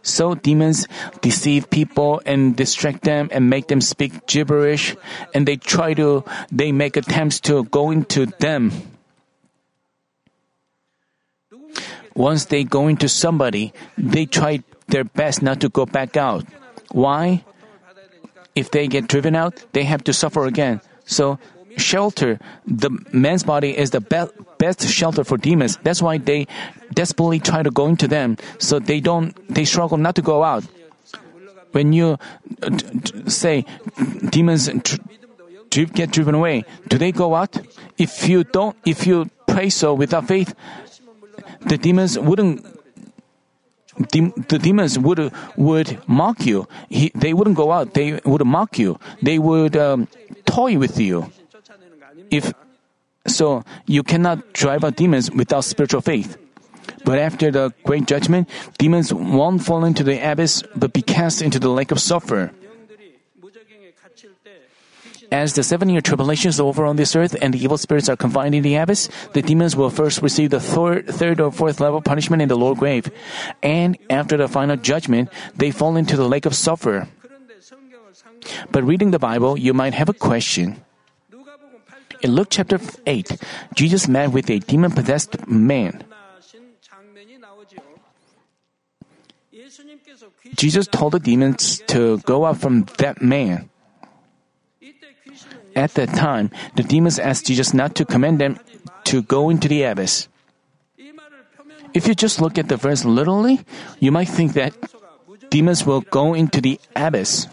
So 0.02 0.34
demons 0.34 0.86
deceive 1.20 1.68
people 1.68 2.22
and 2.26 2.54
distract 2.54 3.02
them 3.02 3.28
and 3.32 3.50
make 3.50 3.66
them 3.66 3.80
speak 3.80 4.26
gibberish 4.26 4.94
and 5.34 5.46
they 5.46 5.56
try 5.56 5.94
to, 5.94 6.24
they 6.50 6.70
make 6.70 6.96
attempts 6.96 7.40
to 7.50 7.64
go 7.64 7.90
into 7.90 8.26
them. 8.38 8.70
Once 12.14 12.46
they 12.46 12.62
go 12.64 12.86
into 12.88 13.08
somebody, 13.08 13.74
they 13.98 14.26
try 14.26 14.62
their 14.88 15.04
best 15.04 15.42
not 15.42 15.60
to 15.60 15.68
go 15.68 15.84
back 15.84 16.16
out. 16.16 16.46
Why? 16.92 17.44
If 18.54 18.70
they 18.70 18.86
get 18.86 19.08
driven 19.08 19.34
out, 19.34 19.60
they 19.72 19.84
have 19.84 20.04
to 20.04 20.12
suffer 20.12 20.46
again. 20.46 20.80
So 21.04 21.38
shelter, 21.76 22.38
the 22.66 22.90
man's 23.12 23.44
body 23.44 23.76
is 23.76 23.90
the 23.90 24.00
be- 24.00 24.32
best 24.58 24.88
shelter 24.88 25.24
for 25.24 25.36
demons. 25.36 25.78
That's 25.82 26.02
why 26.02 26.18
they 26.18 26.46
desperately 26.94 27.40
try 27.40 27.62
to 27.62 27.70
go 27.70 27.86
into 27.86 28.08
them, 28.08 28.36
so 28.58 28.78
they 28.78 29.00
don't, 29.00 29.34
they 29.52 29.64
struggle 29.64 29.98
not 29.98 30.14
to 30.16 30.22
go 30.22 30.42
out. 30.42 30.64
When 31.72 31.92
you 31.92 32.18
uh, 32.62 32.78
say 33.28 33.66
demons 34.30 34.70
get 35.70 36.10
driven 36.10 36.34
away, 36.34 36.64
do 36.88 36.96
they 36.96 37.12
go 37.12 37.34
out? 37.34 37.58
If 37.98 38.28
you 38.28 38.44
don't, 38.44 38.76
if 38.86 39.06
you 39.06 39.30
pray 39.46 39.68
so 39.68 39.92
without 39.92 40.26
faith, 40.26 40.54
the 41.60 41.76
demons 41.76 42.18
wouldn't. 42.18 42.64
the 43.96 44.58
demons 44.60 44.98
would 44.98 45.32
would 45.56 45.98
mock 46.06 46.46
you. 46.46 46.68
He, 46.88 47.10
they 47.14 47.32
wouldn't 47.32 47.56
go 47.56 47.72
out. 47.72 47.94
They 47.94 48.20
would 48.24 48.44
mock 48.44 48.78
you. 48.78 48.98
They 49.22 49.38
would 49.38 49.76
um, 49.76 50.08
toy 50.44 50.78
with 50.78 50.98
you. 50.98 51.30
If 52.30 52.52
so, 53.26 53.64
you 53.86 54.02
cannot 54.02 54.52
drive 54.52 54.84
out 54.84 54.96
demons 54.96 55.30
without 55.30 55.64
spiritual 55.64 56.00
faith. 56.00 56.38
But 57.04 57.18
after 57.18 57.50
the 57.50 57.72
great 57.84 58.06
judgment, 58.06 58.48
demons 58.78 59.12
won't 59.12 59.62
fall 59.62 59.84
into 59.84 60.02
the 60.02 60.18
abyss 60.18 60.62
but 60.74 60.92
be 60.92 61.02
cast 61.02 61.42
into 61.42 61.58
the 61.58 61.70
lake 61.70 61.90
of 61.90 61.98
sulfur. 61.98 62.52
As 65.32 65.54
the 65.54 65.62
seven 65.62 65.88
year 65.88 66.00
tribulation 66.00 66.50
is 66.50 66.60
over 66.60 66.84
on 66.84 66.96
this 66.96 67.16
earth 67.16 67.34
and 67.42 67.52
the 67.52 67.62
evil 67.62 67.78
spirits 67.78 68.08
are 68.08 68.16
confined 68.16 68.54
in 68.54 68.62
the 68.62 68.76
abyss, 68.76 69.08
the 69.34 69.42
demons 69.42 69.74
will 69.74 69.90
first 69.90 70.22
receive 70.22 70.50
the 70.50 70.60
third, 70.60 71.08
third 71.08 71.40
or 71.40 71.50
fourth 71.50 71.80
level 71.80 72.00
punishment 72.00 72.42
in 72.42 72.48
the 72.48 72.56
lower 72.56 72.76
grave. 72.76 73.10
And 73.62 73.98
after 74.08 74.36
the 74.36 74.46
final 74.46 74.76
judgment, 74.76 75.30
they 75.56 75.72
fall 75.72 75.96
into 75.96 76.16
the 76.16 76.28
lake 76.28 76.46
of 76.46 76.54
sulfur. 76.54 77.08
But 78.70 78.84
reading 78.84 79.10
the 79.10 79.18
Bible, 79.18 79.58
you 79.58 79.74
might 79.74 79.94
have 79.94 80.08
a 80.08 80.14
question. 80.14 80.85
In 82.22 82.34
Luke 82.34 82.48
chapter 82.50 82.80
8, 83.06 83.36
Jesus 83.74 84.08
met 84.08 84.32
with 84.32 84.50
a 84.50 84.58
demon 84.58 84.90
possessed 84.90 85.46
man. 85.46 86.04
Jesus 90.54 90.86
told 90.86 91.12
the 91.12 91.20
demons 91.20 91.82
to 91.88 92.18
go 92.18 92.46
out 92.46 92.58
from 92.58 92.84
that 92.98 93.20
man. 93.20 93.68
At 95.74 95.94
that 95.94 96.14
time, 96.14 96.50
the 96.74 96.82
demons 96.82 97.18
asked 97.18 97.46
Jesus 97.46 97.74
not 97.74 97.94
to 97.96 98.04
command 98.04 98.40
them 98.40 98.58
to 99.04 99.22
go 99.22 99.50
into 99.50 99.68
the 99.68 99.82
abyss. 99.82 100.28
If 101.92 102.06
you 102.08 102.14
just 102.14 102.40
look 102.40 102.58
at 102.58 102.68
the 102.68 102.76
verse 102.76 103.04
literally, 103.04 103.60
you 104.00 104.10
might 104.12 104.28
think 104.28 104.54
that 104.54 104.72
demons 105.50 105.84
will 105.84 106.00
go 106.00 106.34
into 106.34 106.60
the 106.60 106.80
abyss. 106.94 107.48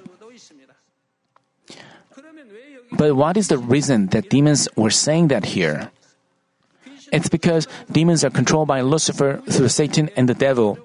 But 2.96 3.16
what 3.16 3.38
is 3.38 3.48
the 3.48 3.58
reason 3.58 4.08
that 4.08 4.30
demons 4.30 4.68
were 4.76 4.92
saying 4.92 5.30
that 5.30 5.46
here? 5.58 5.92
It's 7.12 7.30
because 7.30 7.68
demons 7.92 8.24
are 8.24 8.30
controlled 8.30 8.68
by 8.68 8.82
Lucifer 8.82 9.42
through 9.50 9.70
Satan 9.70 10.10
and 10.16 10.30
the 10.30 10.34
devil. 10.34 10.78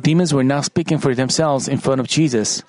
Demons 0.00 0.32
were 0.32 0.44
not 0.44 0.64
speaking 0.64 0.98
for 0.98 1.14
themselves 1.14 1.68
in 1.68 1.78
front 1.78 2.00
of 2.00 2.08
Jesus. 2.08 2.62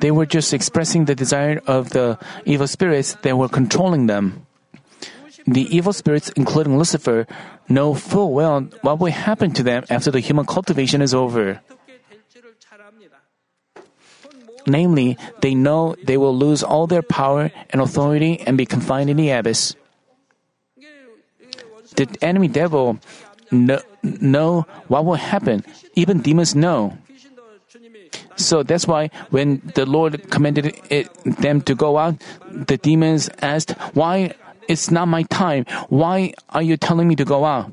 They 0.00 0.10
were 0.10 0.26
just 0.26 0.54
expressing 0.54 1.04
the 1.04 1.14
desire 1.14 1.60
of 1.66 1.90
the 1.90 2.18
evil 2.44 2.66
spirits 2.66 3.14
that 3.22 3.36
were 3.36 3.48
controlling 3.48 4.06
them. 4.06 4.46
The 5.46 5.66
evil 5.74 5.92
spirits, 5.92 6.30
including 6.36 6.78
Lucifer, 6.78 7.26
know 7.68 7.94
full 7.94 8.32
well 8.32 8.68
what 8.82 8.98
will 9.00 9.12
happen 9.12 9.52
to 9.54 9.62
them 9.62 9.84
after 9.90 10.10
the 10.10 10.20
human 10.20 10.46
cultivation 10.46 11.02
is 11.02 11.14
over. 11.14 11.60
Namely, 14.66 15.18
they 15.40 15.54
know 15.54 15.96
they 16.04 16.16
will 16.16 16.36
lose 16.36 16.62
all 16.62 16.86
their 16.86 17.02
power 17.02 17.50
and 17.70 17.82
authority 17.82 18.40
and 18.46 18.56
be 18.56 18.66
confined 18.66 19.10
in 19.10 19.16
the 19.16 19.30
abyss. 19.30 19.74
The 21.96 22.06
enemy 22.22 22.48
devil 22.48 22.98
know, 23.50 23.80
know 24.02 24.66
what 24.88 25.04
will 25.04 25.20
happen. 25.20 25.64
Even 25.94 26.22
demons 26.22 26.54
know. 26.54 26.96
So 28.36 28.62
that's 28.62 28.86
why 28.86 29.10
when 29.30 29.60
the 29.74 29.84
Lord 29.84 30.30
commanded 30.30 30.74
it, 30.90 31.12
them 31.24 31.60
to 31.62 31.74
go 31.74 31.98
out, 31.98 32.16
the 32.50 32.78
demons 32.78 33.28
asked, 33.42 33.72
Why 33.92 34.32
it's 34.68 34.90
not 34.90 35.08
my 35.08 35.22
time. 35.24 35.64
Why 35.88 36.34
are 36.50 36.62
you 36.62 36.76
telling 36.76 37.08
me 37.08 37.16
to 37.16 37.24
go 37.24 37.44
out? 37.44 37.72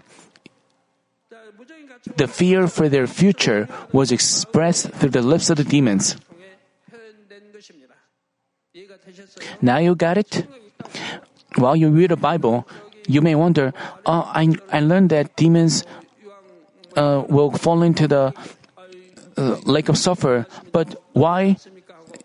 The 2.17 2.27
fear 2.27 2.67
for 2.67 2.89
their 2.89 3.07
future 3.07 3.67
was 3.91 4.11
expressed 4.11 4.89
through 4.91 5.11
the 5.11 5.21
lips 5.21 5.49
of 5.49 5.57
the 5.57 5.63
demons. 5.63 6.15
Now 9.61 9.77
you 9.77 9.95
got 9.95 10.17
it? 10.17 10.47
While 11.55 11.75
you 11.75 11.89
read 11.89 12.11
the 12.11 12.15
Bible, 12.15 12.67
you 13.07 13.21
may 13.21 13.35
wonder, 13.35 13.73
oh, 14.05 14.23
I, 14.33 14.55
I 14.71 14.79
learned 14.79 15.09
that 15.09 15.35
demons 15.35 15.83
uh, 16.95 17.25
will 17.27 17.51
fall 17.51 17.81
into 17.83 18.07
the 18.07 18.33
uh, 19.35 19.57
lake 19.65 19.89
of 19.89 19.97
sulfur, 19.97 20.45
but 20.71 21.01
why 21.13 21.57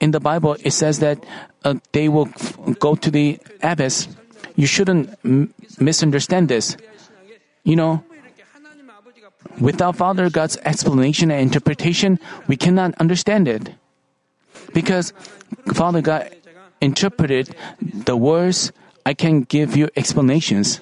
in 0.00 0.10
the 0.10 0.20
Bible 0.20 0.56
it 0.60 0.72
says 0.72 1.00
that 1.00 1.24
uh, 1.64 1.74
they 1.92 2.08
will 2.08 2.28
f- 2.28 2.58
go 2.78 2.94
to 2.94 3.10
the 3.10 3.38
abyss? 3.62 4.08
You 4.54 4.66
shouldn't 4.66 5.10
m- 5.24 5.52
misunderstand 5.78 6.48
this. 6.48 6.76
You 7.64 7.76
know, 7.76 8.04
without 9.60 9.96
Father 9.96 10.30
God's 10.30 10.56
explanation 10.64 11.30
and 11.30 11.40
interpretation, 11.40 12.18
we 12.46 12.56
cannot 12.56 12.94
understand 13.00 13.48
it. 13.48 13.74
Because 14.72 15.12
Father 15.72 16.00
God 16.00 16.34
interpreted 16.80 17.54
the 17.80 18.16
words, 18.16 18.72
I 19.06 19.14
can 19.14 19.42
give 19.42 19.76
you 19.76 19.88
explanations. 19.96 20.80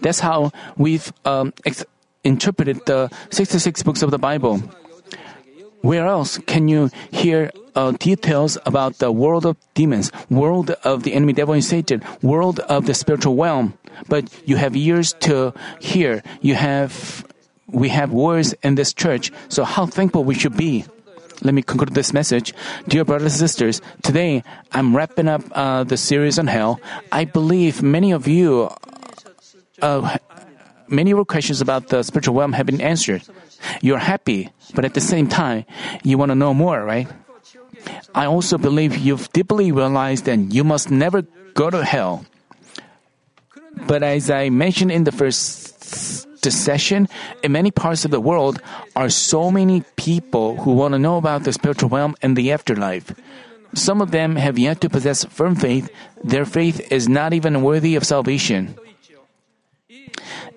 That's 0.00 0.20
how 0.20 0.52
we've 0.76 1.12
um, 1.24 1.52
ex- 1.64 1.84
interpreted 2.24 2.84
the 2.86 3.10
66 3.30 3.82
books 3.82 4.02
of 4.02 4.10
the 4.10 4.18
Bible. 4.18 4.58
Where 5.82 6.06
else 6.06 6.38
can 6.46 6.68
you 6.68 6.90
hear 7.10 7.50
uh, 7.76 7.92
details 7.92 8.58
about 8.66 8.98
the 8.98 9.12
world 9.12 9.46
of 9.46 9.56
demons, 9.74 10.10
world 10.28 10.70
of 10.82 11.04
the 11.04 11.12
enemy 11.12 11.32
devil 11.32 11.54
and 11.54 11.62
Satan, 11.62 12.02
world 12.22 12.58
of 12.60 12.86
the 12.86 12.94
spiritual 12.94 13.36
realm? 13.36 13.78
But 14.08 14.32
you 14.48 14.56
have 14.56 14.74
ears 14.74 15.14
to 15.20 15.54
hear. 15.78 16.22
You 16.40 16.54
have, 16.54 17.24
we 17.68 17.88
have 17.90 18.12
words 18.12 18.54
in 18.62 18.74
this 18.74 18.92
church. 18.92 19.30
So 19.48 19.64
how 19.64 19.86
thankful 19.86 20.24
we 20.24 20.34
should 20.34 20.56
be. 20.56 20.84
Let 21.42 21.52
me 21.52 21.62
conclude 21.62 21.94
this 21.94 22.12
message. 22.12 22.54
Dear 22.88 23.04
brothers 23.04 23.34
and 23.34 23.38
sisters, 23.38 23.82
today 24.02 24.42
I'm 24.72 24.96
wrapping 24.96 25.28
up 25.28 25.42
uh, 25.52 25.84
the 25.84 25.96
series 25.96 26.38
on 26.38 26.46
hell. 26.46 26.80
I 27.12 27.24
believe 27.24 27.82
many 27.82 28.12
of 28.12 28.26
you, 28.26 28.70
uh, 29.82 30.16
many 30.88 31.10
of 31.12 31.18
your 31.18 31.24
questions 31.26 31.60
about 31.60 31.88
the 31.88 32.02
spiritual 32.02 32.34
realm 32.34 32.52
have 32.54 32.64
been 32.64 32.80
answered. 32.80 33.22
You're 33.82 33.98
happy, 33.98 34.50
but 34.74 34.84
at 34.84 34.94
the 34.94 35.00
same 35.00 35.28
time, 35.28 35.66
you 36.02 36.16
want 36.16 36.30
to 36.30 36.34
know 36.34 36.54
more, 36.54 36.82
right? 36.82 37.08
I 38.14 38.26
also 38.26 38.58
believe 38.58 38.96
you've 38.96 39.32
deeply 39.32 39.72
realized 39.72 40.24
that 40.24 40.38
you 40.52 40.64
must 40.64 40.90
never 40.90 41.22
go 41.54 41.70
to 41.70 41.84
hell. 41.84 42.24
But 43.86 44.02
as 44.02 44.30
I 44.30 44.48
mentioned 44.48 44.90
in 44.90 45.04
the 45.04 45.12
first 45.12 45.76
session, 46.50 47.08
in 47.42 47.52
many 47.52 47.70
parts 47.70 48.04
of 48.04 48.10
the 48.10 48.20
world 48.20 48.62
are 48.94 49.10
so 49.10 49.50
many 49.50 49.82
people 49.96 50.56
who 50.56 50.74
want 50.74 50.92
to 50.92 50.98
know 50.98 51.16
about 51.16 51.44
the 51.44 51.52
spiritual 51.52 51.88
realm 51.90 52.14
and 52.22 52.36
the 52.36 52.52
afterlife. 52.52 53.12
Some 53.74 54.00
of 54.00 54.10
them 54.10 54.36
have 54.36 54.58
yet 54.58 54.80
to 54.80 54.88
possess 54.88 55.24
firm 55.24 55.54
faith. 55.56 55.90
Their 56.22 56.44
faith 56.44 56.92
is 56.92 57.08
not 57.08 57.34
even 57.34 57.62
worthy 57.62 57.96
of 57.96 58.06
salvation. 58.06 58.76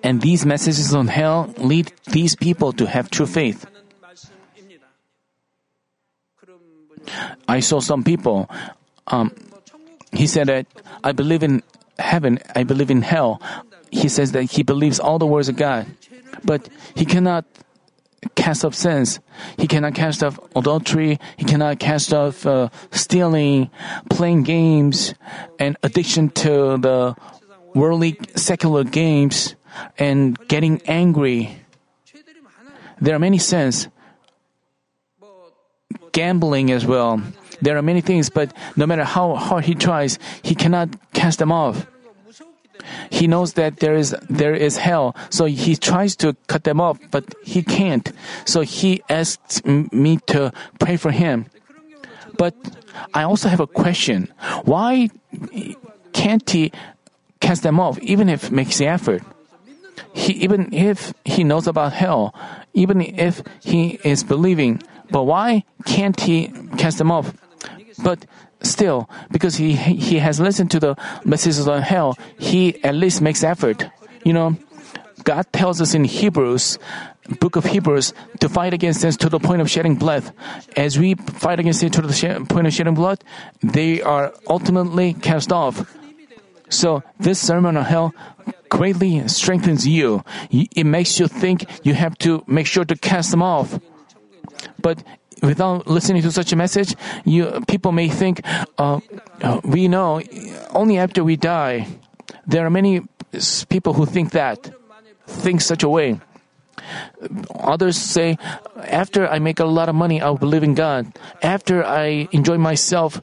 And 0.02 0.22
these 0.22 0.46
messages 0.46 0.94
on 0.94 1.08
hell 1.08 1.52
lead 1.58 1.92
these 2.06 2.34
people 2.34 2.72
to 2.74 2.86
have 2.86 3.10
true 3.10 3.26
faith. 3.26 3.66
I 7.48 7.60
saw 7.60 7.80
some 7.80 8.02
people. 8.02 8.48
Um, 9.06 9.34
he 10.12 10.26
said 10.26 10.48
that 10.48 10.66
I 11.04 11.12
believe 11.12 11.42
in 11.42 11.62
heaven, 11.98 12.38
I 12.54 12.64
believe 12.64 12.90
in 12.90 13.02
hell. 13.02 13.40
He 13.90 14.08
says 14.08 14.32
that 14.32 14.44
he 14.44 14.62
believes 14.62 15.00
all 15.00 15.18
the 15.18 15.26
words 15.26 15.48
of 15.48 15.56
God, 15.56 15.86
but 16.44 16.68
he 16.94 17.04
cannot 17.04 17.44
cast 18.34 18.64
off 18.64 18.74
sins. 18.74 19.18
He 19.56 19.66
cannot 19.66 19.94
cast 19.94 20.22
off 20.22 20.38
adultery. 20.54 21.18
He 21.36 21.44
cannot 21.44 21.78
cast 21.78 22.12
off 22.12 22.46
uh, 22.46 22.68
stealing, 22.92 23.70
playing 24.10 24.44
games, 24.44 25.14
and 25.58 25.76
addiction 25.82 26.30
to 26.44 26.76
the 26.78 27.16
worldly 27.74 28.18
secular 28.36 28.84
games, 28.84 29.54
and 29.98 30.38
getting 30.48 30.82
angry. 30.86 31.56
There 33.00 33.14
are 33.14 33.18
many 33.18 33.38
sins 33.38 33.88
gambling 36.12 36.70
as 36.70 36.86
well. 36.86 37.22
There 37.62 37.76
are 37.76 37.82
many 37.82 38.00
things, 38.00 38.30
but 38.30 38.52
no 38.76 38.86
matter 38.86 39.04
how 39.04 39.34
hard 39.34 39.64
he 39.64 39.74
tries, 39.74 40.18
he 40.42 40.54
cannot 40.54 40.88
cast 41.12 41.38
them 41.38 41.52
off. 41.52 41.86
He 43.10 43.26
knows 43.26 43.54
that 43.54 43.78
there 43.78 43.94
is 43.94 44.16
there 44.28 44.54
is 44.54 44.78
hell, 44.78 45.14
so 45.28 45.44
he 45.44 45.76
tries 45.76 46.16
to 46.16 46.34
cut 46.46 46.64
them 46.64 46.80
off, 46.80 46.98
but 47.10 47.24
he 47.44 47.62
can't. 47.62 48.10
So 48.44 48.62
he 48.62 49.02
asks 49.08 49.62
me 49.64 50.18
to 50.28 50.52
pray 50.78 50.96
for 50.96 51.10
him. 51.10 51.46
But 52.38 52.54
I 53.12 53.22
also 53.24 53.48
have 53.48 53.60
a 53.60 53.66
question: 53.66 54.32
Why 54.64 55.10
can't 56.12 56.48
he 56.48 56.72
cast 57.40 57.62
them 57.62 57.78
off, 57.78 57.98
even 58.00 58.28
if 58.28 58.50
makes 58.50 58.78
the 58.78 58.86
effort? 58.86 59.22
He 60.12 60.32
even 60.40 60.72
if 60.72 61.12
he 61.24 61.44
knows 61.44 61.66
about 61.66 61.92
hell, 61.92 62.34
even 62.72 63.00
if 63.00 63.42
he 63.60 64.00
is 64.02 64.24
believing, 64.24 64.82
but 65.10 65.24
why 65.24 65.64
can't 65.84 66.18
he 66.20 66.48
cast 66.78 66.98
them 66.98 67.10
off? 67.10 67.34
But 68.02 68.26
still, 68.62 69.08
because 69.30 69.56
he 69.56 69.74
he 69.74 70.18
has 70.18 70.40
listened 70.40 70.70
to 70.72 70.80
the 70.80 70.96
messages 71.24 71.66
on 71.68 71.82
hell, 71.82 72.16
he 72.38 72.82
at 72.84 72.94
least 72.94 73.20
makes 73.20 73.44
effort. 73.44 73.84
You 74.24 74.32
know, 74.32 74.56
God 75.24 75.46
tells 75.52 75.80
us 75.80 75.94
in 75.94 76.04
Hebrews, 76.04 76.78
book 77.40 77.56
of 77.56 77.64
Hebrews, 77.64 78.12
to 78.40 78.48
fight 78.48 78.74
against 78.74 79.00
sins 79.00 79.16
to 79.18 79.28
the 79.28 79.38
point 79.38 79.60
of 79.60 79.70
shedding 79.70 79.96
blood. 79.96 80.32
As 80.76 80.98
we 80.98 81.14
fight 81.14 81.60
against 81.60 81.80
sin 81.80 81.90
to 81.92 82.02
the 82.02 82.46
point 82.48 82.66
of 82.66 82.72
shedding 82.72 82.94
blood, 82.94 83.22
they 83.62 84.00
are 84.02 84.32
ultimately 84.48 85.14
cast 85.14 85.52
off. 85.52 85.84
So 86.68 87.02
this 87.18 87.40
sermon 87.40 87.76
on 87.76 87.84
hell 87.84 88.14
greatly 88.68 89.26
strengthens 89.28 89.86
you. 89.86 90.24
It 90.50 90.84
makes 90.84 91.18
you 91.18 91.26
think 91.26 91.66
you 91.84 91.94
have 91.94 92.16
to 92.18 92.44
make 92.46 92.66
sure 92.66 92.84
to 92.84 92.96
cast 92.96 93.32
them 93.32 93.42
off. 93.42 93.78
But 94.80 95.02
without 95.42 95.86
listening 95.86 96.22
to 96.22 96.32
such 96.32 96.52
a 96.52 96.56
message, 96.56 96.94
you 97.24 97.62
people 97.68 97.92
may 97.92 98.08
think, 98.08 98.42
uh, 98.78 99.00
uh, 99.42 99.60
we 99.64 99.88
know 99.88 100.20
only 100.70 100.98
after 100.98 101.24
we 101.24 101.36
die. 101.36 101.86
There 102.46 102.64
are 102.66 102.70
many 102.70 103.02
people 103.68 103.94
who 103.94 104.06
think 104.06 104.32
that, 104.32 104.70
think 105.26 105.60
such 105.60 105.82
a 105.82 105.88
way. 105.88 106.20
Others 107.60 107.96
say, 107.96 108.38
after 108.88 109.28
I 109.28 109.38
make 109.38 109.60
a 109.60 109.64
lot 109.64 109.88
of 109.88 109.94
money, 109.94 110.20
I 110.20 110.28
will 110.30 110.38
believe 110.38 110.62
in 110.62 110.74
God. 110.74 111.12
After 111.42 111.84
I 111.84 112.28
enjoy 112.32 112.58
myself 112.58 113.20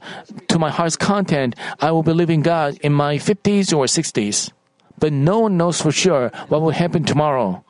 to 0.48 0.58
my 0.58 0.70
heart's 0.70 0.96
content, 0.96 1.54
I 1.80 1.90
will 1.90 2.02
believe 2.02 2.30
in 2.30 2.42
God 2.42 2.78
in 2.80 2.92
my 2.92 3.16
50s 3.16 3.76
or 3.76 3.84
60s. 3.84 4.52
But 4.98 5.12
no 5.12 5.40
one 5.40 5.56
knows 5.56 5.80
for 5.80 5.92
sure 5.92 6.30
what 6.48 6.62
will 6.62 6.70
happen 6.70 7.04
tomorrow. 7.04 7.64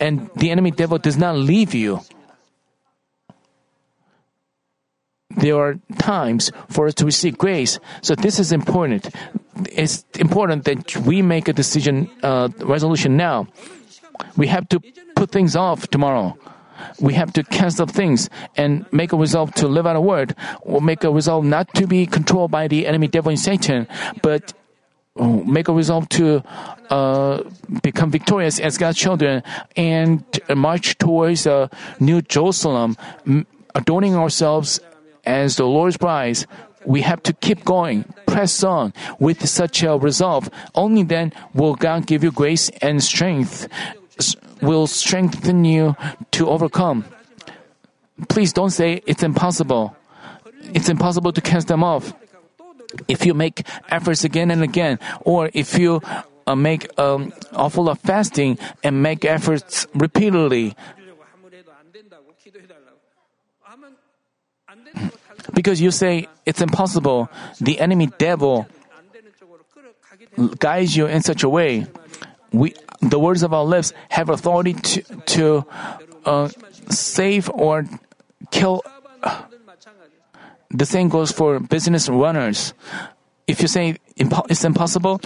And 0.00 0.30
the 0.36 0.50
enemy 0.50 0.70
devil 0.70 0.98
does 0.98 1.16
not 1.16 1.36
leave 1.36 1.74
you. 1.74 2.00
There 5.36 5.56
are 5.56 5.76
times 5.98 6.50
for 6.68 6.86
us 6.86 6.94
to 6.94 7.04
receive 7.04 7.36
grace. 7.36 7.78
So 8.00 8.14
this 8.14 8.38
is 8.38 8.50
important. 8.50 9.10
It's 9.70 10.04
important 10.18 10.64
that 10.64 10.96
we 10.96 11.20
make 11.20 11.48
a 11.48 11.52
decision, 11.52 12.08
uh, 12.22 12.48
resolution 12.60 13.16
now. 13.16 13.46
We 14.36 14.46
have 14.48 14.68
to 14.70 14.80
put 15.16 15.30
things 15.30 15.54
off 15.54 15.86
tomorrow. 15.88 16.38
We 17.00 17.14
have 17.14 17.32
to 17.34 17.42
cancel 17.42 17.86
things 17.86 18.30
and 18.56 18.86
make 18.92 19.12
a 19.12 19.16
resolve 19.16 19.52
to 19.54 19.68
live 19.68 19.86
out 19.86 19.96
a 19.96 20.00
word, 20.00 20.34
or 20.62 20.80
make 20.80 21.04
a 21.04 21.10
resolve 21.10 21.44
not 21.44 21.74
to 21.74 21.86
be 21.86 22.06
controlled 22.06 22.50
by 22.50 22.68
the 22.68 22.86
enemy 22.86 23.08
devil 23.08 23.30
and 23.30 23.38
Satan, 23.38 23.86
but 24.22 24.54
uh, 25.18 25.26
make 25.26 25.68
a 25.68 25.72
resolve 25.72 26.08
to 26.10 26.42
uh, 26.90 27.42
become 27.82 28.10
victorious 28.10 28.60
as 28.60 28.78
God's 28.78 28.96
children 28.96 29.42
and 29.76 30.24
march 30.54 30.96
towards 30.98 31.46
uh, 31.46 31.68
New 31.98 32.22
Jerusalem, 32.22 32.96
adorning 33.74 34.14
ourselves 34.14 34.80
as 35.28 35.56
the 35.56 35.68
Lord's 35.68 36.00
bride. 36.00 36.48
We 36.88 37.02
have 37.02 37.22
to 37.28 37.34
keep 37.34 37.64
going, 37.68 38.08
press 38.24 38.64
on 38.64 38.94
with 39.20 39.44
such 39.46 39.82
a 39.82 39.98
resolve. 39.98 40.48
Only 40.74 41.02
then 41.04 41.36
will 41.52 41.74
God 41.74 42.06
give 42.06 42.24
you 42.24 42.32
grace 42.32 42.70
and 42.80 43.04
strength, 43.04 43.68
will 44.62 44.86
strengthen 44.86 45.68
you 45.68 45.96
to 46.32 46.48
overcome. 46.48 47.04
Please 48.28 48.52
don't 48.56 48.72
say 48.72 49.02
it's 49.06 49.22
impossible. 49.22 49.94
It's 50.72 50.88
impossible 50.88 51.32
to 51.32 51.40
cast 51.40 51.68
them 51.68 51.84
off 51.84 52.14
if 53.06 53.26
you 53.26 53.34
make 53.34 53.66
efforts 53.90 54.24
again 54.24 54.50
and 54.50 54.62
again, 54.62 54.98
or 55.22 55.50
if 55.52 55.78
you 55.78 56.00
uh, 56.46 56.56
make 56.56 56.88
um, 56.98 57.32
awful 57.52 57.88
of 57.88 57.98
fasting 58.00 58.58
and 58.82 59.02
make 59.02 59.24
efforts 59.24 59.86
repeatedly, 59.94 60.74
Because 65.54 65.80
you 65.80 65.90
say 65.90 66.28
it's 66.44 66.60
impossible, 66.60 67.28
the 67.60 67.80
enemy 67.80 68.08
devil 68.18 68.66
guides 70.58 70.96
you 70.96 71.06
in 71.06 71.22
such 71.22 71.42
a 71.42 71.48
way. 71.48 71.86
We, 72.52 72.74
the 73.00 73.18
words 73.18 73.42
of 73.42 73.52
our 73.52 73.64
lips 73.64 73.92
have 74.10 74.28
authority 74.28 74.74
to, 74.74 75.02
to 75.02 75.66
uh, 76.24 76.48
save 76.90 77.50
or 77.50 77.84
kill. 78.50 78.82
The 80.70 80.86
same 80.86 81.08
goes 81.08 81.32
for 81.32 81.60
business 81.60 82.08
runners. 82.08 82.74
If 83.46 83.62
you 83.62 83.68
say 83.68 83.96
it's 84.16 84.64
impossible, 84.64 85.20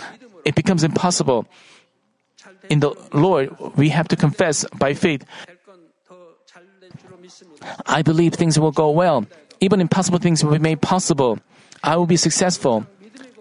it 0.45 0.55
becomes 0.55 0.85
impossible. 0.85 1.47
In 2.71 2.81
the 2.81 2.95
Lord, 3.13 3.51
we 3.77 3.89
have 3.91 4.09
to 4.09 4.17
confess 4.17 4.65
by 4.79 4.95
faith. 4.95 5.25
I 7.87 8.03
believe 8.03 8.35
things 8.35 8.59
will 8.59 8.73
go 8.73 8.91
well 8.91 9.27
even 9.63 9.81
impossible 9.81 10.19
things 10.19 10.45
will 10.45 10.53
be 10.53 10.59
made 10.59 10.83
possible. 10.83 11.39
I 11.83 11.97
will 11.97 12.07
be 12.07 12.17
successful. 12.17 12.85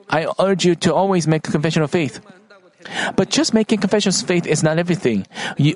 I 0.10 0.28
urge 0.40 0.66
you 0.66 0.76
to 0.86 0.94
always 0.94 1.28
make 1.28 1.48
a 1.48 1.52
confession 1.52 1.82
of 1.82 1.90
faith. 1.90 2.22
But 3.16 3.30
just 3.30 3.54
making 3.54 3.80
confession 3.80 4.10
of 4.10 4.16
faith 4.16 4.46
is 4.46 4.62
not 4.62 4.78
everything. 4.78 5.26
You, 5.58 5.76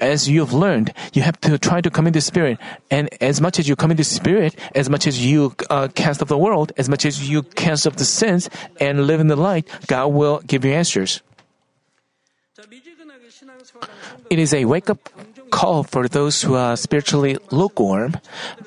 as 0.00 0.28
you've 0.28 0.52
learned, 0.52 0.92
you 1.14 1.22
have 1.22 1.40
to 1.40 1.56
try 1.56 1.80
to 1.80 1.90
come 1.90 2.06
into 2.06 2.20
spirit. 2.20 2.58
And 2.90 3.08
as 3.22 3.40
much 3.40 3.58
as 3.58 3.68
you 3.68 3.76
come 3.76 3.90
into 3.90 4.04
spirit, 4.04 4.54
as 4.74 4.90
much 4.90 5.06
as 5.06 5.24
you 5.24 5.54
uh, 5.70 5.88
cast 5.94 6.20
off 6.20 6.28
the 6.28 6.36
world, 6.36 6.72
as 6.76 6.88
much 6.88 7.06
as 7.06 7.28
you 7.28 7.42
cast 7.42 7.86
off 7.86 7.96
the 7.96 8.04
sins 8.04 8.50
and 8.78 9.06
live 9.06 9.20
in 9.20 9.28
the 9.28 9.36
light, 9.36 9.66
God 9.86 10.08
will 10.08 10.40
give 10.46 10.64
you 10.64 10.72
answers. 10.72 11.22
It 14.28 14.38
is 14.38 14.52
a 14.52 14.64
wake 14.66 14.90
up 14.90 15.08
call 15.50 15.82
for 15.82 16.08
those 16.08 16.42
who 16.42 16.54
are 16.54 16.76
spiritually 16.76 17.38
lukewarm. 17.50 18.14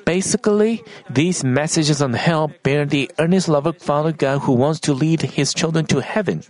Basically, 0.04 0.82
these 1.08 1.44
messages 1.44 2.02
on 2.02 2.14
hell 2.14 2.52
bear 2.62 2.84
the 2.84 3.10
earnest 3.18 3.48
love 3.48 3.66
of 3.66 3.78
Father 3.78 4.12
God 4.12 4.40
who 4.40 4.52
wants 4.52 4.80
to 4.80 4.94
lead 4.94 5.22
his 5.22 5.54
children 5.54 5.86
to 5.86 6.00
heaven. 6.00 6.42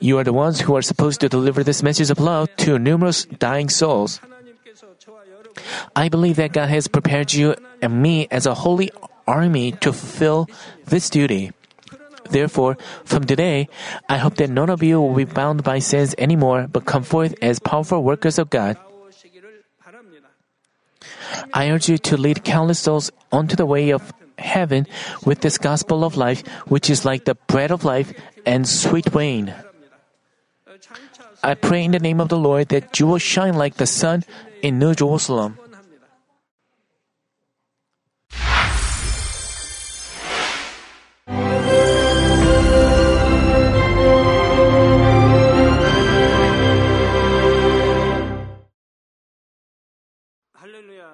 You 0.00 0.18
are 0.18 0.24
the 0.24 0.32
ones 0.32 0.60
who 0.60 0.76
are 0.76 0.82
supposed 0.82 1.20
to 1.20 1.28
deliver 1.28 1.62
this 1.62 1.82
message 1.82 2.10
of 2.10 2.20
love 2.20 2.48
to 2.64 2.78
numerous 2.78 3.24
dying 3.24 3.68
souls. 3.68 4.20
I 5.94 6.08
believe 6.08 6.36
that 6.36 6.52
God 6.52 6.68
has 6.68 6.88
prepared 6.88 7.32
you 7.32 7.54
and 7.82 8.02
me 8.02 8.28
as 8.30 8.46
a 8.46 8.54
holy 8.54 8.90
army 9.26 9.72
to 9.82 9.92
fulfill 9.92 10.48
this 10.86 11.10
duty. 11.10 11.52
Therefore, 12.30 12.78
from 13.04 13.24
today, 13.24 13.68
I 14.08 14.18
hope 14.18 14.36
that 14.36 14.50
none 14.50 14.70
of 14.70 14.82
you 14.82 15.00
will 15.00 15.14
be 15.14 15.24
bound 15.24 15.64
by 15.64 15.80
sins 15.80 16.14
anymore, 16.16 16.68
but 16.70 16.86
come 16.86 17.02
forth 17.02 17.34
as 17.42 17.58
powerful 17.58 18.04
workers 18.04 18.38
of 18.38 18.50
God. 18.50 18.78
I 21.52 21.70
urge 21.70 21.88
you 21.88 21.98
to 21.98 22.16
lead 22.16 22.44
countless 22.44 22.80
souls 22.80 23.10
onto 23.32 23.56
the 23.56 23.66
way 23.66 23.90
of 23.90 24.12
heaven 24.38 24.86
with 25.24 25.40
this 25.40 25.58
gospel 25.58 26.04
of 26.04 26.16
life, 26.16 26.46
which 26.66 26.88
is 26.88 27.04
like 27.04 27.24
the 27.24 27.36
bread 27.46 27.70
of 27.70 27.84
life 27.84 28.12
and 28.46 28.68
sweet 28.68 29.12
wine. 29.12 29.54
I 31.42 31.54
pray 31.54 31.84
in 31.84 31.92
the 31.92 31.98
name 31.98 32.20
of 32.20 32.28
the 32.28 32.38
Lord 32.38 32.68
that 32.68 32.98
you 33.00 33.06
will 33.06 33.18
shine 33.18 33.54
like 33.54 33.76
the 33.76 33.86
sun 33.86 34.24
in 34.62 34.78
New 34.78 34.94
Jerusalem. 34.94 35.58